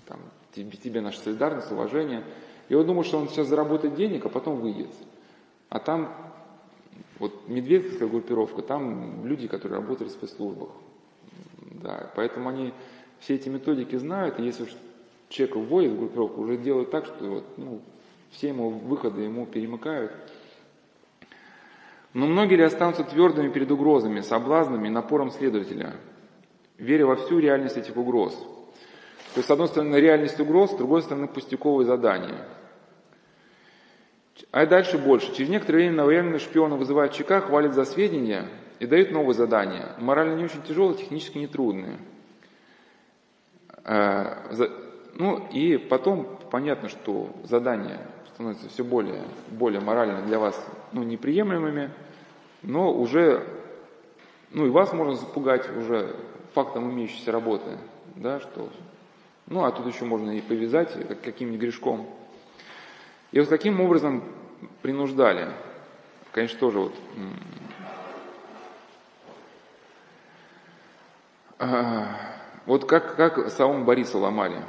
[0.05, 0.19] там,
[0.53, 2.23] тебе, тебе наша солидарность, уважение.
[2.67, 4.89] И он думает, что он сейчас заработает денег, а потом выйдет.
[5.69, 6.13] А там,
[7.19, 10.69] вот медведская группировка, там люди, которые работали в спецслужбах.
[11.81, 12.73] Да, поэтому они
[13.19, 14.69] все эти методики знают, и если уж
[15.29, 17.81] человека вводят в группировку, уже делают так, что вот, ну,
[18.31, 20.11] все ему выходы ему перемыкают.
[22.13, 25.95] Но многие ли останутся твердыми перед угрозами, соблазнами напором следователя,
[26.77, 28.37] веря во всю реальность этих угроз–
[29.37, 32.47] то есть, с одной стороны, реальность угроз, с другой стороны, пустяковые задания.
[34.51, 35.31] А дальше больше.
[35.35, 38.49] Через некоторое время новоявленные шпионы вызывают ЧК, хвалят за сведения
[38.79, 39.95] и дают новые задания.
[39.99, 41.97] Морально не очень тяжелые, технически нетрудные.
[41.97, 42.16] А,
[43.87, 47.99] ну и потом понятно, что задания
[48.33, 51.91] становятся все более, более морально для вас ну, неприемлемыми,
[52.61, 53.43] но уже,
[54.51, 56.15] ну и вас можно запугать уже
[56.53, 57.77] фактом имеющейся работы,
[58.15, 58.69] да, что
[59.47, 62.07] ну, а тут еще можно и повязать как, каким-нибудь грешком.
[63.31, 64.23] И вот каким образом
[64.81, 65.47] принуждали?
[66.31, 66.95] Конечно, тоже вот
[71.59, 72.26] а,
[72.67, 74.63] вот как, как Саум Бориса ломали.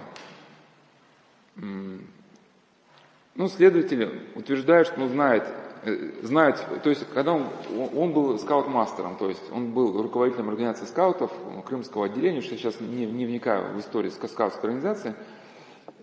[1.57, 5.45] Ну, следователи утверждают, что он знает
[5.85, 7.47] Э, знать, то есть когда он,
[7.95, 11.31] он был скаут-мастером, то есть он был руководителем организации скаутов
[11.67, 15.15] крымского отделения, что сейчас не, не вникаю в историю скаутской организации,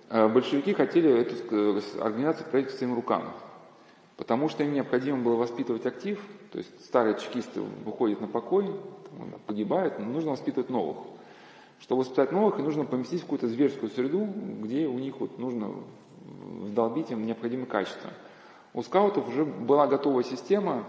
[0.10, 3.34] э, большевики хотели эту организацию к своим рукам,
[4.15, 6.21] потому что им необходимо было воспитывать актив,
[6.53, 8.73] то есть старые чекисты выходят на покой,
[9.45, 10.97] погибают, но нужно воспитывать новых.
[11.79, 14.27] Чтобы воспитать новых, нужно поместить в какую-то зверскую среду,
[14.61, 15.73] где у них вот нужно
[16.61, 18.11] вдолбить им необходимые качества–
[18.75, 20.83] у скаутов уже была готовая система,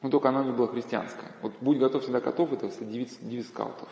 [0.00, 1.30] но только она не была христианская.
[1.42, 3.88] Вот «Будь готов, всегда готов»– это девиз, девиз скаутов.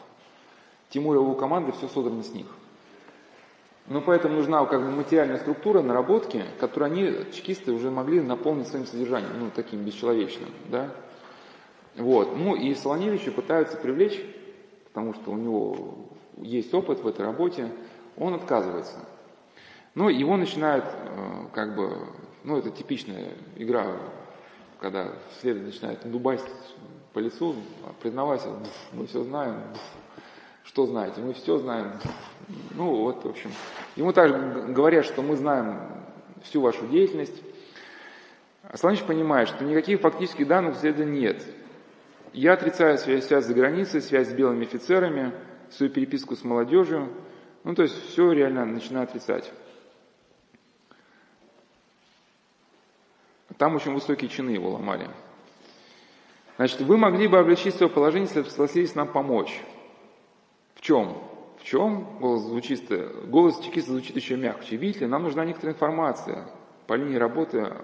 [0.89, 2.47] Тимур и его команда, все содрано с них.
[3.89, 8.87] Но поэтому нужна как бы материальная структура, наработки, которую они, чекисты, уже могли наполнить своим
[8.87, 10.91] содержанием, ну, таким бесчеловечным, да.
[11.97, 12.39] Вот.
[12.39, 14.19] Ну, и Солоневича пытаются привлечь,
[14.87, 16.09] потому что у него
[16.43, 17.71] есть опыт в этой работе,
[18.17, 18.99] он отказывается.
[19.95, 21.97] Ну, его начинают, э, как бы,
[22.45, 23.87] ну, это типичная игра,
[24.79, 26.47] когда следователь начинает дубасить
[27.13, 27.57] по лицу,
[28.01, 28.49] признавайся,
[28.93, 29.57] мы все знаем,
[30.63, 31.93] что знаете, мы все знаем.
[32.75, 33.51] Ну, вот, в общем,
[33.97, 34.37] ему также
[34.69, 35.81] говорят, что мы знаем
[36.45, 37.43] всю вашу деятельность.
[38.63, 41.43] А Славич понимает, что никаких фактических данных следа нет.
[42.33, 45.33] Я отрицаю связь, связь за границей, связь с белыми офицерами,
[45.71, 47.09] свою переписку с молодежью.
[47.65, 49.53] Ну, то есть все реально начинаю отрицать.
[53.59, 55.09] Там очень высокие чины его ломали.
[56.57, 59.61] Значит, вы могли бы облегчить свое положение, если бы согласились нам помочь.
[60.75, 61.17] В чем?
[61.59, 62.19] В чем?
[62.19, 62.91] Голос звучит,
[63.29, 64.77] голос чекиста звучит еще мягче.
[64.77, 66.49] Видите ли, нам нужна некоторая информация
[66.87, 67.77] по линии работы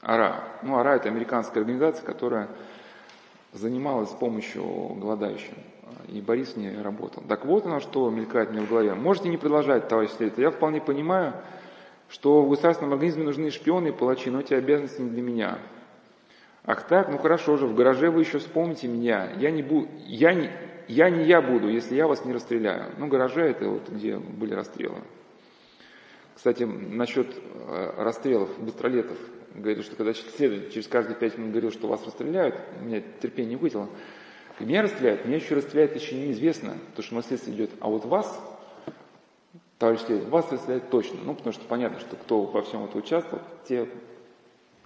[0.00, 0.60] АРА.
[0.62, 2.48] Ну, АРА– это американская организация, которая
[3.52, 5.54] занималась помощью голодающим.
[6.08, 7.22] И Борис в ней работал.
[7.28, 8.94] Так вот оно, что мелькает мне в голове.
[8.94, 10.42] Можете не продолжать, товарищ следователь.
[10.42, 11.34] Я вполне понимаю,
[12.08, 15.58] что в государственном организме нужны шпионы и палачи, но эти обязанности не для меня.
[16.64, 19.30] Ах так, ну хорошо же, в гараже вы еще вспомните меня.
[19.36, 19.86] Я не, бу...
[20.06, 20.50] я не...
[20.88, 22.92] я не я буду, если я вас не расстреляю.
[22.98, 24.98] Ну, гараже это вот где были расстрелы.
[26.34, 29.16] Кстати, насчет э, расстрелов быстролетов.
[29.54, 33.52] Говорит, что когда следователь через каждые пять минут говорил, что вас расстреляют, у меня терпение
[33.52, 33.88] не хватило.
[34.60, 37.70] Меня расстреляют, меня еще расстреляют еще неизвестно, потому что на следствие идет.
[37.80, 38.40] А вот вас,
[39.78, 41.18] товарищ следователь, вас расстреляют точно.
[41.24, 43.88] Ну, потому что понятно, что кто во всем этом участвовал, те,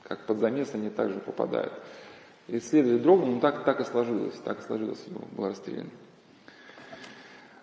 [0.05, 1.73] как под замес, они также попадают.
[2.49, 5.91] И следователь дрогнул, ну так, так и сложилось, так и сложилось, его был расстрелян.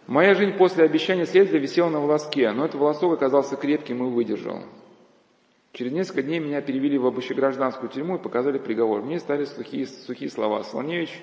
[0.05, 4.61] Моя жизнь после обещания следователя висела на волоске, но этот волосок оказался крепким и выдержал.
[5.71, 9.01] Через несколько дней меня перевели в общегражданскую тюрьму и показали приговор.
[9.01, 10.63] Мне стали сухие, сухие слова.
[10.63, 11.19] Слоневич,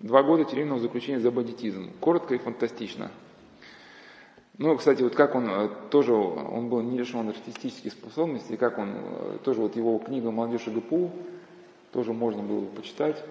[0.00, 1.90] два года тюремного заключения за бандитизм.
[2.00, 3.10] Коротко и фантастично.
[4.56, 8.94] Ну, кстати, вот как он э, тоже, он был не лишен артистических способностей, как он,
[8.94, 11.12] э, тоже вот его книга «Молодежь и ГПУ»,
[11.92, 13.24] тоже можно было почитать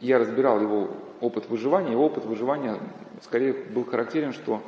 [0.00, 2.78] я разбирал его опыт выживания, его опыт выживания
[3.22, 4.62] скорее был характерен, что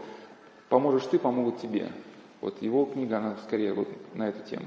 [0.68, 1.90] поможешь ты, помогут тебе.
[2.40, 4.66] Вот его книга, она скорее вот на эту тему.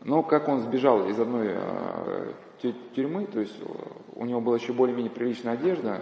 [0.00, 2.32] Но как он сбежал из одной э,
[2.94, 3.56] тюрьмы, то есть
[4.14, 6.00] у него была еще более-менее приличная одежда,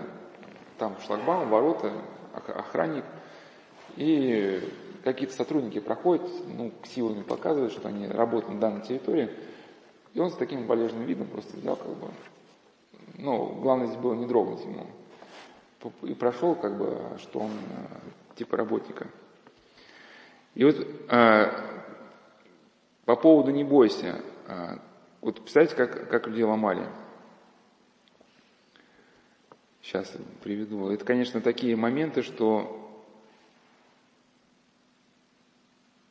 [0.79, 1.93] там шлагбаум, ворота,
[2.33, 3.05] охранник,
[3.97, 4.63] и
[5.05, 9.31] какие-то сотрудники проходят, ну, силами показывают, что они работают на данной территории,
[10.13, 12.09] и он с таким болезненным видом просто взял, как бы,
[13.17, 14.87] ну, главное здесь было не дрогнуть ему.
[16.03, 19.07] И прошел, как бы, что он э, типа работника.
[20.55, 20.77] И вот
[21.09, 21.76] э,
[23.07, 24.77] по поводу «не бойся», э,
[25.23, 26.87] вот представляете, как, как людей ломали.
[29.81, 30.90] Сейчас приведу.
[30.90, 32.90] Это, конечно, такие моменты, что,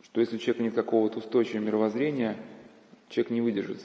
[0.03, 2.37] что если у человека нет какого-то устойчивого мировоззрения,
[3.09, 3.81] человек не выдержит.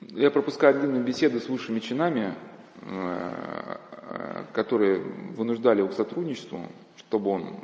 [0.00, 2.34] Я пропускаю длинную беседу с высшими чинами,
[2.82, 3.76] э,
[4.52, 7.56] которые вынуждали его к сотрудничеству, чтобы он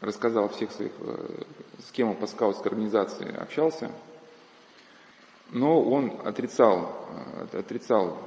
[0.00, 1.42] рассказал о всех своих, э,
[1.78, 3.90] с кем он по скаутской организации общался.
[5.50, 7.08] Но он отрицал,
[7.52, 8.18] э, отрицал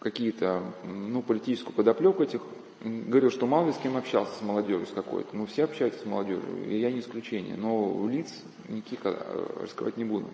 [0.00, 2.42] какие-то, ну, политическую подоплеку этих,
[2.82, 5.34] говорил, что мало ли с кем общался, с молодежью с какой-то.
[5.34, 7.56] Ну, все общаются с молодежью, и я не исключение.
[7.56, 8.30] Но лиц
[8.68, 9.00] никаких
[9.60, 10.28] раскрывать не буду.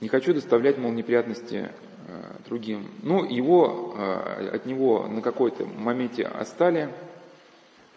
[0.00, 1.70] Не хочу доставлять, мол, неприятности
[2.06, 2.88] э, другим.
[3.02, 6.92] Ну, его, э, от него на какой-то моменте остали.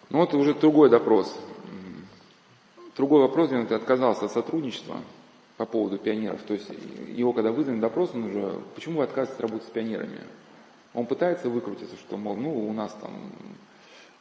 [0.10, 1.38] Но это уже другой допрос.
[2.96, 4.98] Другой вопрос, где он отказался от сотрудничества
[5.58, 6.42] по поводу пионеров.
[6.44, 6.70] То есть
[7.10, 10.20] его, когда вызвали допрос, он уже, почему вы отказываетесь работать с пионерами?
[10.94, 13.12] Он пытается выкрутиться, что, мол, ну, у нас там,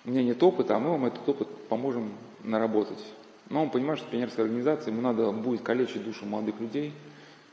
[0.05, 3.03] у меня нет опыта, а мы вам этот опыт поможем наработать.
[3.49, 6.93] Но он понимает, что пионерская организация, ему надо будет калечить душу молодых людей–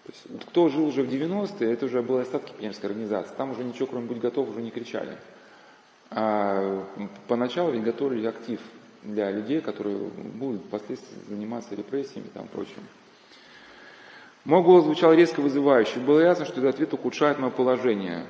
[0.03, 3.33] то есть, вот кто жил уже в 90-е, это уже были остатки пионерской организации.
[3.37, 5.17] Там уже ничего, кроме «Будь готов», уже не кричали.
[6.15, 6.85] А
[7.27, 8.59] поначалу готовили актив
[9.01, 12.83] для людей, которые будут впоследствии заниматься репрессиями и там прочим.
[14.45, 15.99] Мой голос звучал резко вызывающе.
[15.99, 18.27] Было ясно, что этот ответ ухудшает мое положение.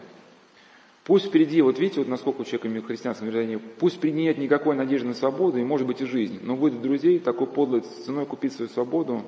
[1.04, 5.10] Пусть впереди, вот видите, вот насколько у человека христианское мировоззрение, пусть впереди нет никакой надежды
[5.10, 8.70] на свободу и может быть и жизнь, но будет друзей такой подлой ценой купить свою
[8.70, 9.24] свободу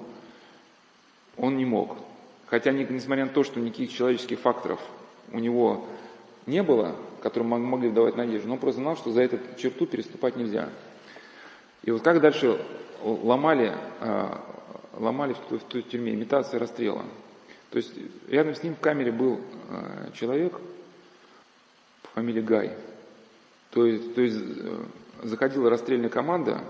[1.36, 1.98] он не мог.
[2.46, 4.80] Хотя, несмотря на то, что никаких человеческих факторов
[5.34, 5.86] у него
[6.46, 10.36] не было, которые могли давать надежду, но он просто знал, что за эту черту переступать
[10.36, 10.70] нельзя.
[11.82, 12.64] И вот как дальше
[13.02, 14.46] ломали, а,
[14.94, 17.04] ломали в, той тюрьме, имитация расстрела.
[17.72, 17.94] То есть
[18.28, 20.54] рядом с ним в камере был а, человек
[22.04, 22.74] по фамилии Гай.
[23.72, 24.84] То есть, то есть э,
[25.24, 26.62] заходила расстрельная команда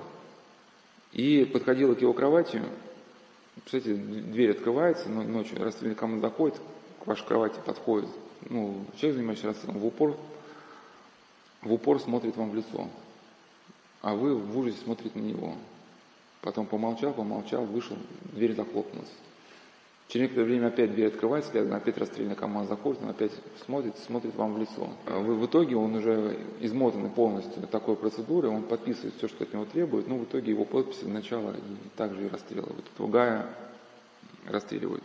[1.12, 2.62] и подходила к его кровати,
[3.56, 6.62] Представляете, дверь открывается, но ночью расстрельный команда заходит,
[7.04, 8.10] к вашей кровати подходит.
[8.50, 10.18] Ну, человек, занимающийся расстрелом, в упор,
[11.66, 12.88] в упор смотрит вам в лицо.
[14.02, 15.56] А вы в ужасе смотрите на него.
[16.42, 17.98] Потом помолчал, помолчал, вышел,
[18.34, 19.12] дверь захлопнулась.
[20.08, 23.32] Через некоторое время опять дверь открывается, следом опять расстрельная команда заходит, он опять
[23.66, 24.88] смотрит, смотрит вам в лицо.
[25.08, 29.66] В, в итоге он уже измотанный полностью такой процедурой, он подписывает все, что от него
[29.66, 32.86] требует, но в итоге его подписи сначала и также и расстреливают.
[32.98, 33.48] Другая
[34.46, 35.04] расстреливают.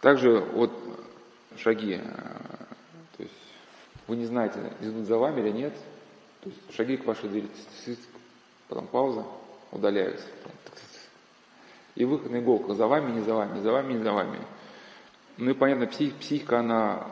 [0.00, 0.70] Также вот
[1.56, 2.04] шаги, есть
[4.08, 5.74] вы не знаете, идут за вами или нет,
[6.40, 7.48] то есть шаги к вашей двери,
[8.68, 9.24] потом пауза,
[9.70, 10.26] удаляются.
[11.94, 14.38] И выход на иголку, за вами, не за вами, за вами, не за вами.
[15.36, 17.06] Ну и понятно, псих, психика, она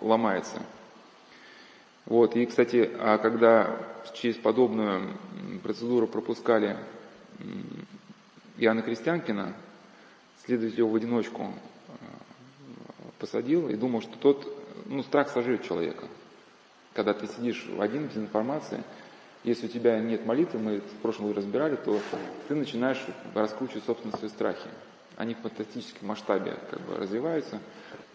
[0.00, 0.62] ломается.
[2.04, 3.78] Вот, и, кстати, а когда
[4.14, 5.16] через подобную
[5.62, 6.76] процедуру пропускали
[8.56, 9.54] Иоанна Крестьянкина,
[10.44, 11.52] следователь его в одиночку
[11.88, 11.92] э,
[13.18, 14.46] посадил и думал, что тот,
[14.86, 16.08] ну, страх сожрет человека.
[16.98, 18.82] Когда ты сидишь один без информации,
[19.44, 22.00] если у тебя нет молитвы, мы в прошлом разбирали, то
[22.48, 23.00] ты начинаешь
[23.36, 24.68] раскручивать собственные свои страхи.
[25.16, 27.60] Они в фантастическом масштабе как бы развиваются.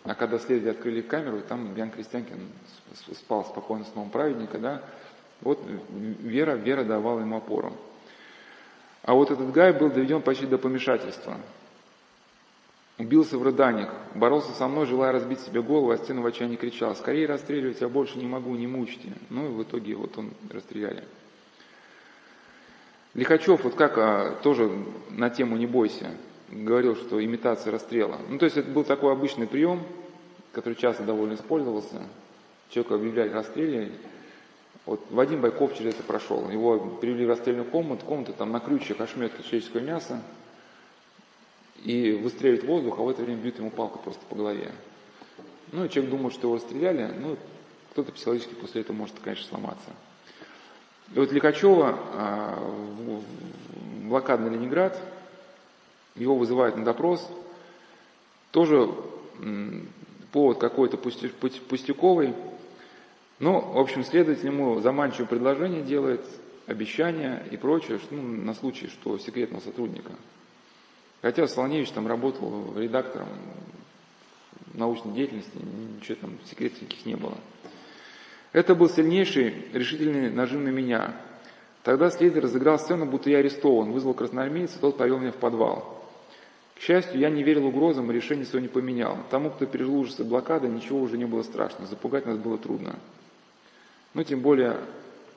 [0.04, 2.38] А когда следователи открыли камеру, там Ян Крестьянкин
[3.14, 4.84] спал спокойно с новым праведника, да,
[5.40, 5.64] вот
[6.20, 7.72] вера, вера давала ему опору.
[9.04, 11.38] А вот этот Гай был доведен почти до помешательства.
[13.00, 16.96] Убился в рыданиях, боролся со мной, желая разбить себе голову, а стену в отчаянии кричал,
[16.96, 19.14] «Скорее расстреливать, я больше не могу, не мучьте».
[19.32, 21.04] Ну и в итоге вот он расстреляли.
[23.16, 24.72] Лихачев, вот как а, тоже
[25.10, 26.12] на тему «Не бойся»,
[26.50, 28.18] говорил, что имитация расстрела.
[28.30, 29.82] Ну, то есть это был такой обычный прием,
[30.52, 32.04] который часто довольно использовался.
[32.70, 33.92] Человека объявляли расстреле.
[34.86, 36.50] Вот Вадим Байков через это прошел.
[36.50, 40.22] Его привели в расстрельную комнату, комната там на крючьях ошметка человеческого мяса,
[41.84, 44.72] и выстреливает воздух, а в это время бьют ему палку просто по голове.
[45.72, 47.38] Ну, и человек думает, что его расстреляли, ну,
[47.92, 49.90] кто-то психологически после этого может, конечно, сломаться.
[51.14, 55.00] И вот Лихачева а, в блокадный Ленинград,
[56.16, 57.28] его вызывают на допрос,
[58.52, 58.90] тоже
[60.32, 62.34] повод какой-то пустяковый,
[63.40, 66.22] но, в общем, следователь ему заманчивое предложение делает,
[66.66, 70.12] обещания и прочее, ну, на случай, что секретного сотрудника.
[71.24, 73.30] Хотя Солоневич там работал редактором
[74.74, 75.58] научной деятельности,
[75.98, 77.38] ничего там секретов никаких не было.
[78.52, 81.16] Это был сильнейший решительный нажим на меня.
[81.84, 86.06] Тогда следователь разыграл сцену, будто я арестован, вызвал красноармейца, тот повел меня в подвал.
[86.76, 89.18] К счастью, я не верил угрозам и решение свое не поменял.
[89.32, 93.00] Тому, кто пережил ужасы блокады, ничего уже не было страшно, запугать нас было трудно.
[94.14, 94.76] Ну, тем более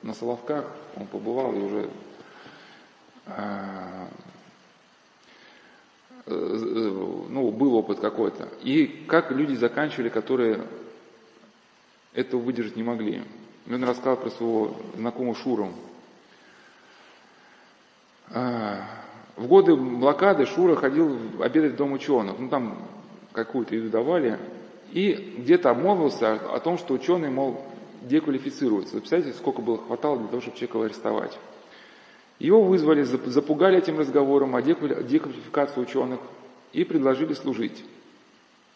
[0.03, 0.65] на Соловках
[0.97, 1.89] он побывал и уже
[3.25, 4.09] а,
[6.27, 8.49] ну, был опыт какой-то.
[8.63, 10.61] И как люди заканчивали, которые
[12.13, 13.21] этого выдержать не могли.
[13.69, 15.71] Он рассказал про своего знакомого Шуру.
[18.29, 18.81] А,
[19.35, 22.39] в годы блокады Шура ходил обедать в дом ученых.
[22.39, 22.77] Ну, там
[23.33, 24.39] какую-то еду давали.
[24.91, 27.61] И где-то обмолвился о том, что ученые, мол,
[28.01, 28.97] деквалифицируются.
[28.97, 31.37] Представляете, сколько было хватало для того, чтобы человека арестовать.
[32.39, 36.19] Его вызвали, запугали этим разговором о деквалификации ученых
[36.71, 37.83] и предложили служить.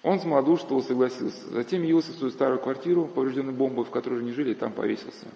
[0.01, 1.47] Он смолодушествовал, согласился.
[1.51, 5.27] Затем явился в свою старую квартиру, поврежденную бомбой, в которой не жили, и там повесился.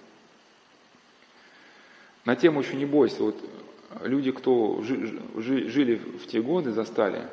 [2.25, 3.21] На тему еще не бойся.
[3.21, 3.37] Вот
[4.03, 7.27] люди, кто жили в те годы, застали,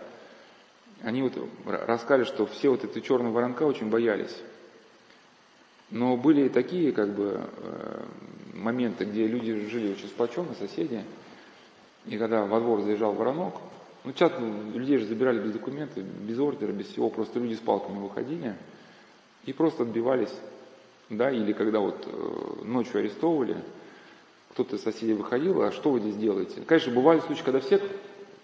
[1.01, 1.33] они вот
[1.65, 4.37] рассказали, что все вот эти черные воронка очень боялись.
[5.93, 8.03] Но были и такие как бы э,
[8.55, 11.05] моменты, где люди жили очень сплоченно, соседи,
[12.07, 13.57] и когда во двор заезжал воронок,
[14.03, 17.99] ну часто людей же забирали без документов, без ордера, без всего, просто люди с палками
[17.99, 18.57] выходили
[19.45, 20.35] и просто отбивались,
[21.11, 23.59] да, или когда вот э, ночью арестовывали,
[24.53, 26.63] кто-то из соседей выходил, а что вы здесь делаете?
[26.67, 27.83] Конечно, бывали случаи, когда все,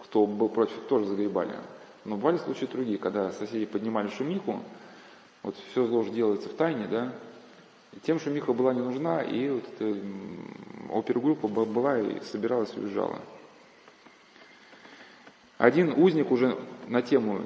[0.03, 1.55] кто был против, тоже загребали.
[2.05, 4.61] Но бывали случаи другие, когда соседи поднимали шумиху,
[5.43, 7.15] вот все зло же делается в тайне, да,
[8.03, 9.97] тем шумиха была не нужна, и вот эта
[10.93, 13.21] опергруппа была и собиралась уезжала.
[15.57, 17.43] Один узник уже на тему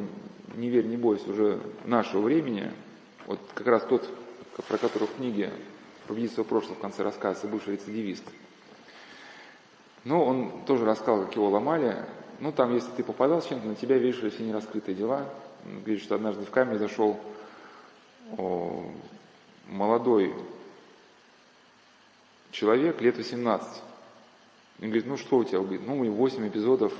[0.54, 2.70] «Не верь, не бойся» уже нашего времени,
[3.26, 4.06] вот как раз тот,
[4.68, 5.50] про которого в книге
[6.06, 8.24] «Победительство прошлого» в конце рассказа, бывший рецидивист–
[10.04, 11.96] ну, он тоже рассказал, как его ломали.
[12.40, 15.28] Ну, там, если ты попадал с чем-то, на тебя вешали все нераскрытые дела.
[15.64, 17.20] Говорит, что однажды в камере зашел
[18.36, 18.84] о,
[19.66, 20.34] молодой
[22.50, 23.82] человек, лет 18.
[24.80, 25.58] Он говорит, ну что у тебя?
[25.58, 26.92] Он говорит, ну, у него 8 эпизодов,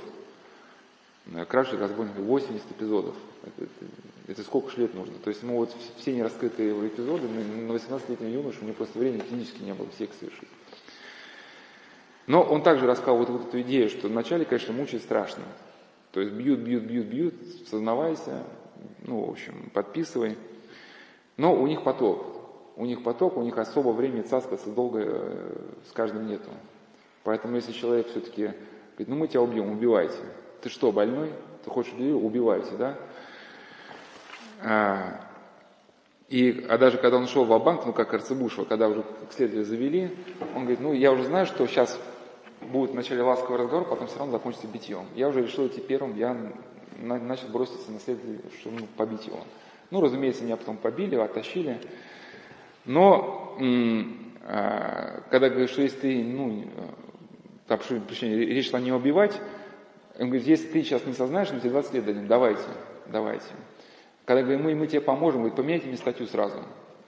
[1.33, 3.15] э, краши разбойник, 80 эпизодов.
[3.43, 3.91] Это, это,
[4.27, 5.15] это сколько ж лет нужно?
[5.15, 9.21] То есть ему вот все нераскрытые его эпизоды, на 18-летнем юноше у него просто времени
[9.21, 10.49] физически не было всех совершить.
[12.25, 15.43] Но он также рассказал вот, вот эту идею, что вначале, конечно, мучить страшно.
[16.11, 17.35] То есть бьют, бьют, бьют, бьют,
[17.69, 18.43] сознавайся,
[19.01, 20.37] ну, в общем, подписывай.
[21.37, 22.42] Но у них поток.
[22.75, 25.55] У них поток, у них особо времени цаскаться долго э,
[25.89, 26.49] с каждым нету.
[27.23, 28.51] Поэтому если человек все-таки
[28.93, 30.17] говорит, ну мы тебя убьем, убивайте.
[30.61, 31.31] Ты что, больной?
[31.63, 32.13] Ты хочешь убить?
[32.13, 32.95] Убивайте, да?
[34.61, 35.21] А,
[36.29, 39.65] и, а даже когда он шел в банк ну как Арцебушева, когда уже к следователю
[39.65, 40.17] завели,
[40.55, 41.99] он говорит, ну я уже знаю, что сейчас
[42.61, 45.05] будет вначале ласковый разговор, потом все равно закончится битьем.
[45.15, 46.35] Я уже решил идти первым, я
[46.97, 49.41] начал броситься на следующий, ну, побить его.
[49.91, 51.79] Ну, разумеется, меня потом побили, оттащили.
[52.85, 53.57] Но
[54.45, 56.65] а, когда говоришь, что если ты, ну,
[57.67, 59.39] там, причине, речь шла не убивать,
[60.19, 62.61] он говорит, если ты сейчас не сознаешь, мы тебе 20 лет дадим, давайте,
[63.07, 63.47] давайте.
[64.25, 66.63] Когда говорим, мы, мы тебе поможем, говорит, поменяйте мне статью сразу.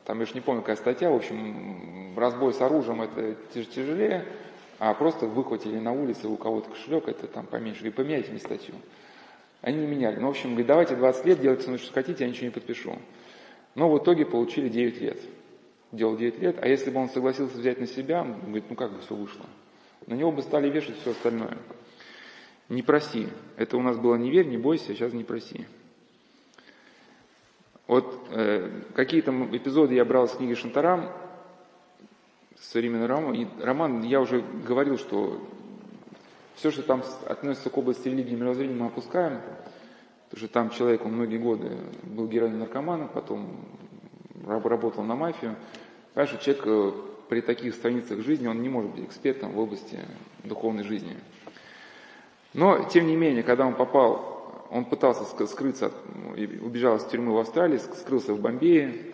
[0.05, 4.25] Там, я уж не помню, какая статья, в общем, разбой с оружием это тяжелее,
[4.79, 7.79] а просто выхватили на улице у кого-то кошелек, это там поменьше.
[7.79, 8.75] Говорит, поменяйте мне статью.
[9.61, 10.17] Они не меняли.
[10.19, 12.97] Ну, в общем, говорит, давайте 20 лет, делайте мной, что хотите, я ничего не подпишу.
[13.73, 15.19] Но в итоге получили 9 лет.
[15.91, 18.91] Делал 9 лет, а если бы он согласился взять на себя, он говорит, ну как
[18.91, 19.45] бы все вышло.
[20.07, 21.57] На него бы стали вешать все остальное.
[22.69, 23.27] Не проси.
[23.57, 25.65] Это у нас было не верь, не бойся, сейчас не проси.
[27.87, 31.11] Вот э, какие-то эпизоды я брал с книги Шантарам,
[32.59, 33.33] современный роман.
[33.35, 35.47] И роман, я уже говорил, что
[36.55, 39.41] все, что там относится к области религии и мировоззрения, мы опускаем,
[40.29, 43.65] потому что там человек, он многие годы был героином наркоманом, потом
[44.45, 45.55] работал на мафию.
[46.13, 46.91] Понимаешь, человек э,
[47.29, 49.99] при таких страницах жизни, он не может быть экспертом в области
[50.43, 51.17] духовной жизни.
[52.53, 54.35] Но, тем не менее, когда он попал
[54.69, 55.91] он пытался скрыться,
[56.35, 59.13] убежал из тюрьмы в Австралии, скрылся в Бомбее,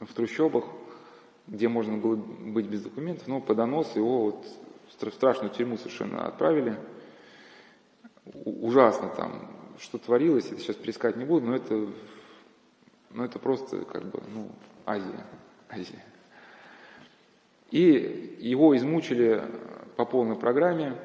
[0.00, 0.64] в трущобах,
[1.46, 4.46] где можно было быть без документов, но по его вот
[4.88, 6.76] в страшную тюрьму совершенно отправили.
[8.44, 11.88] Ужасно там, что творилось, это сейчас перескать не буду, но это,
[13.16, 14.50] но это просто как бы, ну,
[14.84, 15.24] Азия,
[15.70, 16.04] Азия.
[17.70, 19.42] И его измучили
[19.96, 20.96] по полной программе,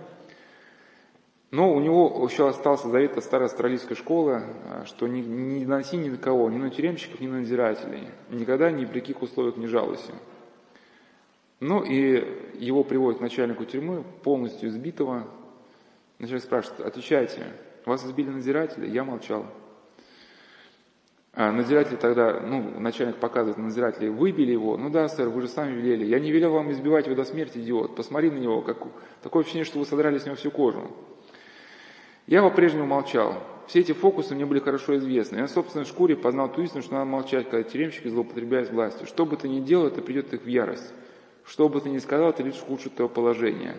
[1.51, 5.97] но у него еще остался завет от старой австралийской школы, а, что не, не носи
[5.97, 8.09] ни на кого, ни на тюремщиков, ни на надзирателей.
[8.29, 10.11] Никогда ни при каких условиях не жалуйся.
[11.61, 12.25] Ну и
[12.59, 15.27] его приводят к начальнику тюрьмы, полностью избитого.
[16.19, 17.47] Начальник спрашивает, отвечайте,
[17.85, 18.89] вас избили надзиратели?
[18.89, 19.45] Я молчал.
[21.33, 24.75] А надзиратель тогда, ну, начальник показывает надзирателей, выбили его.
[24.75, 26.05] Ну да, сэр, вы же сами велели.
[26.05, 27.95] Я не велел вам избивать его до смерти, идиот.
[27.95, 28.79] Посмотри на него, как...
[29.23, 30.91] такое ощущение, что вы содрали с него всю кожу.
[32.27, 33.41] Я по-прежнему молчал.
[33.67, 35.37] Все эти фокусы мне были хорошо известны.
[35.37, 39.07] Я на собственной шкуре познал ту истину, что надо молчать, когда тюремщики злоупотребляют властью.
[39.07, 40.93] Что бы ты ни делал, это придет их в ярость.
[41.45, 43.77] Что бы ты ни сказал, это лишь ухудшит твое положение.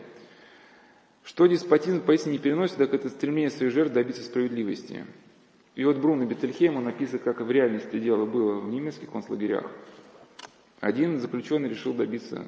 [1.23, 5.05] Что деспотизм поистине не переносит, так это стремление своих жертв добиться справедливости.
[5.75, 9.71] И вот Бруно Бетельхейма написано, как в реальности дело было в немецких концлагерях.
[10.81, 12.47] Один заключенный решил добиться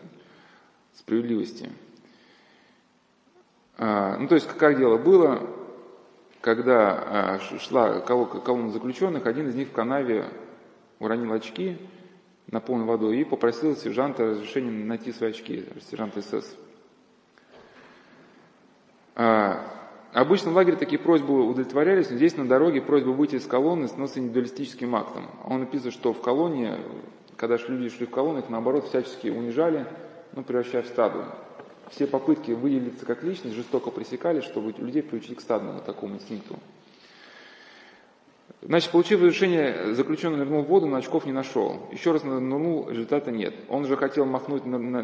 [0.95, 1.71] справедливости.
[3.79, 5.49] А, ну, то есть, как дело было,
[6.41, 10.27] когда а, шла колонна заключенных, один из них в канаве
[10.99, 11.79] уронил очки,
[12.49, 16.57] наполнил водой и попросил сержанта разрешения найти свои очки, сержант СС.
[19.17, 19.65] А,
[20.21, 24.21] обычно в лагере такие просьбы удовлетворялись, но здесь на дороге просьба выйти из колонны становится
[24.21, 25.27] индивидуалистическим актом.
[25.45, 26.79] Он написано, что в колонне,
[27.37, 29.87] когда люди шли в колонну, их наоборот всячески унижали,
[30.33, 31.27] ну, превращая в стадо
[31.91, 36.59] все попытки выявиться как личность жестоко пресекали, чтобы людей приучить к стадному такому инстинкту.
[38.63, 41.87] Значит, получив разрешение, заключенный нырнул в воду, но очков не нашел.
[41.93, 43.55] Еще раз нырнул, результата нет.
[43.69, 44.63] Он же хотел махнуть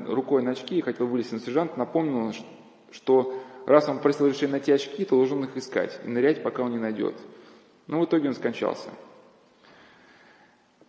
[0.09, 2.33] рукой на очки и хотел вылезти на сержант, напомнил,
[2.91, 3.35] что
[3.67, 6.79] раз он просил разрешения найти очки, то должен их искать и нырять, пока он не
[6.79, 7.15] найдет.
[7.87, 8.91] Но в итоге он скончался.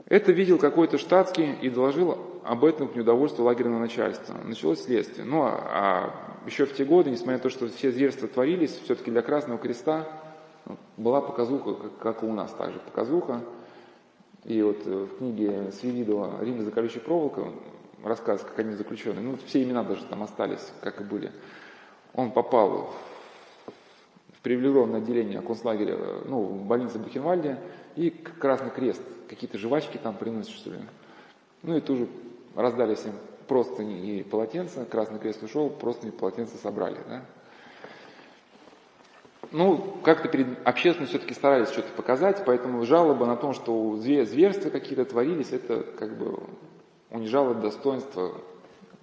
[0.08, 4.36] Это видел какой-то штатский и доложил об этом к неудовольствию лагерного начальства.
[4.44, 5.26] Началось следствие.
[5.26, 9.12] Ну, а, а еще в те годы, несмотря на то, что все зверства творились, все-таки
[9.12, 10.08] для Красного Креста
[10.66, 13.42] ну, была показуха, как, и у нас также показуха.
[14.44, 17.46] И вот э, в книге Свиридова «Рим за колючей проволокой»
[18.04, 21.32] рассказ, как они заключенные, ну, все имена даже там остались, как и были.
[22.14, 22.94] Он попал
[24.34, 27.58] в привилегированное отделение концлагеря, ну, в больнице Бухенвальде,
[27.96, 30.80] и Красный Крест, какие-то жвачки там приносят, что ли.
[31.64, 32.08] Ну и тоже
[32.56, 33.14] раздали всем
[33.48, 37.26] простыни и полотенца, Красный Крест ушел, простыни и полотенца собрали, да.
[39.52, 45.04] Ну, как-то перед общественностью все-таки старались что-то показать, поэтому жалоба на том, что зверства какие-то
[45.04, 46.40] творились, это как бы
[47.10, 48.32] унижало достоинство,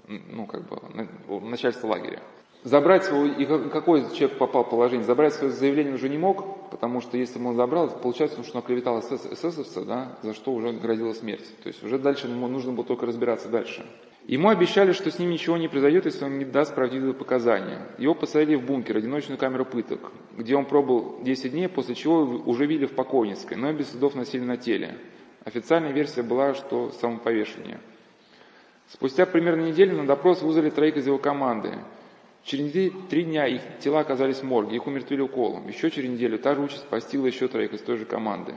[0.07, 2.23] ну, как бы, начальства лагеря.
[2.69, 7.01] Забрать свой, и какой человек попал в положение, забрать свое заявление уже не мог, потому
[7.01, 11.15] что если бы он забрал, получается, что он оклеветал эсэсовца, да, за что уже грозила
[11.15, 11.47] смерть.
[11.63, 13.87] То есть уже дальше ему нужно было только разбираться дальше.
[14.27, 17.89] Ему обещали, что с ним ничего не произойдет, если он не даст правдивые показания.
[17.97, 22.67] Его посадили в бункер, одиночную камеру пыток, где он пробыл 10 дней, после чего уже
[22.67, 24.99] вили в Покойницкой, но без следов насилия на теле.
[25.43, 27.81] Официальная версия была, что самоповешение.
[28.89, 31.73] Спустя примерно неделю на допрос вызвали троих из его команды–
[32.45, 35.69] Через три дня их тела оказались в морге, их умертвили уколом.
[35.69, 38.55] Еще через неделю та же участь постигла еще троих из той же команды.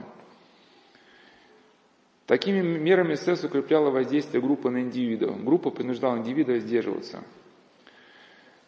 [2.26, 5.32] Такими мерами СС укрепляла воздействие группы на индивида.
[5.32, 7.22] Группа принуждала индивида сдерживаться.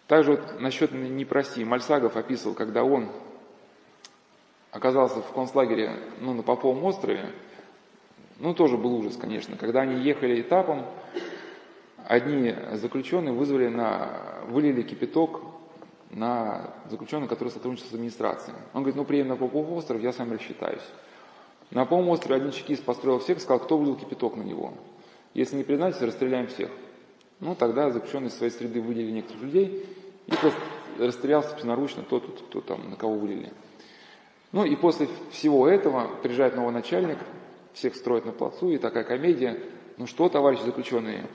[0.06, 1.64] Также вот насчет «не проси».
[1.64, 3.08] Мальсагов описывал, когда он
[4.70, 7.30] оказался в концлагере ну, на Поповом острове,
[8.38, 9.56] ну, тоже был ужас, конечно.
[9.56, 10.84] Когда они ехали этапом,
[12.07, 15.40] одни заключенные вызвали на, вылили кипяток
[16.11, 18.57] на заключенного, который сотрудничал с администрацией.
[18.72, 20.82] Он говорит, ну, приедем на Попов остров, я с вами рассчитаюсь.
[21.70, 24.74] На Попом острове один чекист построил всех сказал, кто вылил кипяток на него.
[25.32, 26.70] Если не признаетесь, расстреляем всех.
[27.40, 29.86] Ну, тогда заключенные из своей среды выделили некоторых людей
[30.26, 30.61] и просто
[30.98, 33.52] расстрелял собственноручно тот, кто там, на кого вылили.
[34.52, 37.18] Ну и после всего этого приезжает новый начальник,
[37.72, 39.59] всех строит на плацу, и такая комедия.
[39.96, 41.26] Ну что, товарищи заключенные,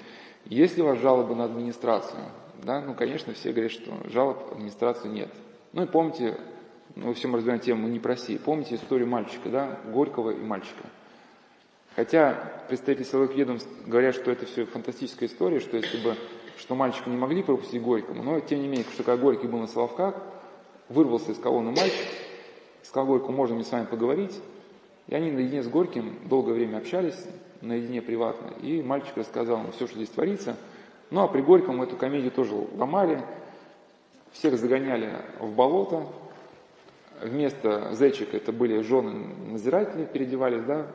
[0.56, 2.24] если у вас жалобы на администрацию,
[2.64, 5.30] да, ну, конечно, все говорят, что жалоб администрации нет.
[5.74, 6.38] Ну и помните,
[6.96, 10.84] ну, все мы разбираем тему «не проси», помните историю мальчика, да, Горького и мальчика.
[11.96, 16.16] Хотя представители силовых ведомств говорят, что это все фантастическая история, что если бы,
[16.58, 19.68] что мальчика не могли пропустить Горькому, но тем не менее, что когда Горький был на
[19.68, 20.16] Соловках,
[20.88, 22.08] вырвался из колонны мальчик,
[22.84, 24.42] сказал Горькому, можно мне с вами поговорить,
[25.10, 27.18] и они наедине с Горьким долгое время общались,
[27.62, 30.56] наедине приватно, и мальчик рассказал ему все, что здесь творится.
[31.10, 33.24] Ну а при Горьком эту комедию тоже ломали,
[34.32, 36.06] всех загоняли в болото,
[37.22, 40.86] вместо зайчика это были жены надзирателей, переодевались, да,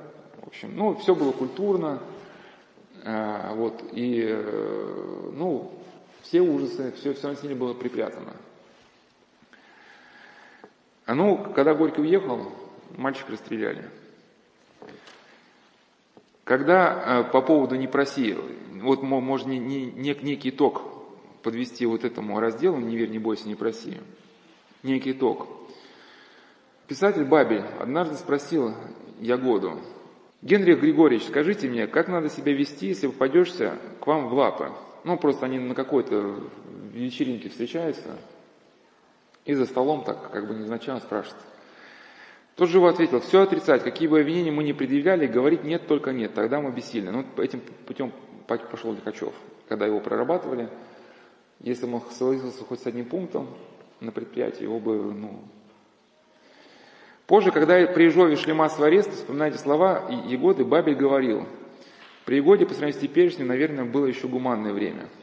[0.42, 2.00] в общем, ну, все было культурно,
[3.02, 5.72] э, вот, и, э, ну,
[6.22, 8.34] все ужасы, все, все насилие было припрятано.
[11.04, 12.52] А ну, когда Горький уехал,
[12.96, 13.90] мальчик расстреляли.
[16.44, 18.36] Когда э, по поводу «не проси»,
[18.82, 20.82] вот можно не, не, некий итог
[21.42, 23.98] подвести вот этому разделу «Не верь, не бойся, не проси».
[24.82, 25.48] Некий итог.
[26.86, 28.74] Писатель Бабель однажды спросил
[29.18, 29.80] Ягоду,
[30.42, 34.70] «Генрих Григорьевич, скажите мне, как надо себя вести, если попадешься к вам в лапы?»
[35.04, 36.40] Ну, просто они на какой-то
[36.92, 38.18] вечеринке встречаются,
[39.46, 41.42] и за столом так как бы незначительно спрашивают,
[42.56, 46.34] тот живо ответил, все отрицать, какие бы обвинения мы не предъявляли, говорить нет, только нет,
[46.34, 47.10] тогда мы бессильны.
[47.10, 48.12] Ну, этим путем
[48.46, 49.34] пошел Лихачев,
[49.68, 50.68] когда его прорабатывали.
[51.60, 53.48] Если бы он согласился хоть с одним пунктом
[54.00, 55.40] на предприятии, его бы, ну...
[57.26, 61.46] Позже, когда при Ежове шли массовые аресты, вспоминайте слова Егоды, Бабель говорил,
[62.26, 65.08] при Егоде по сравнению с теперешним, наверное, было еще гуманное время–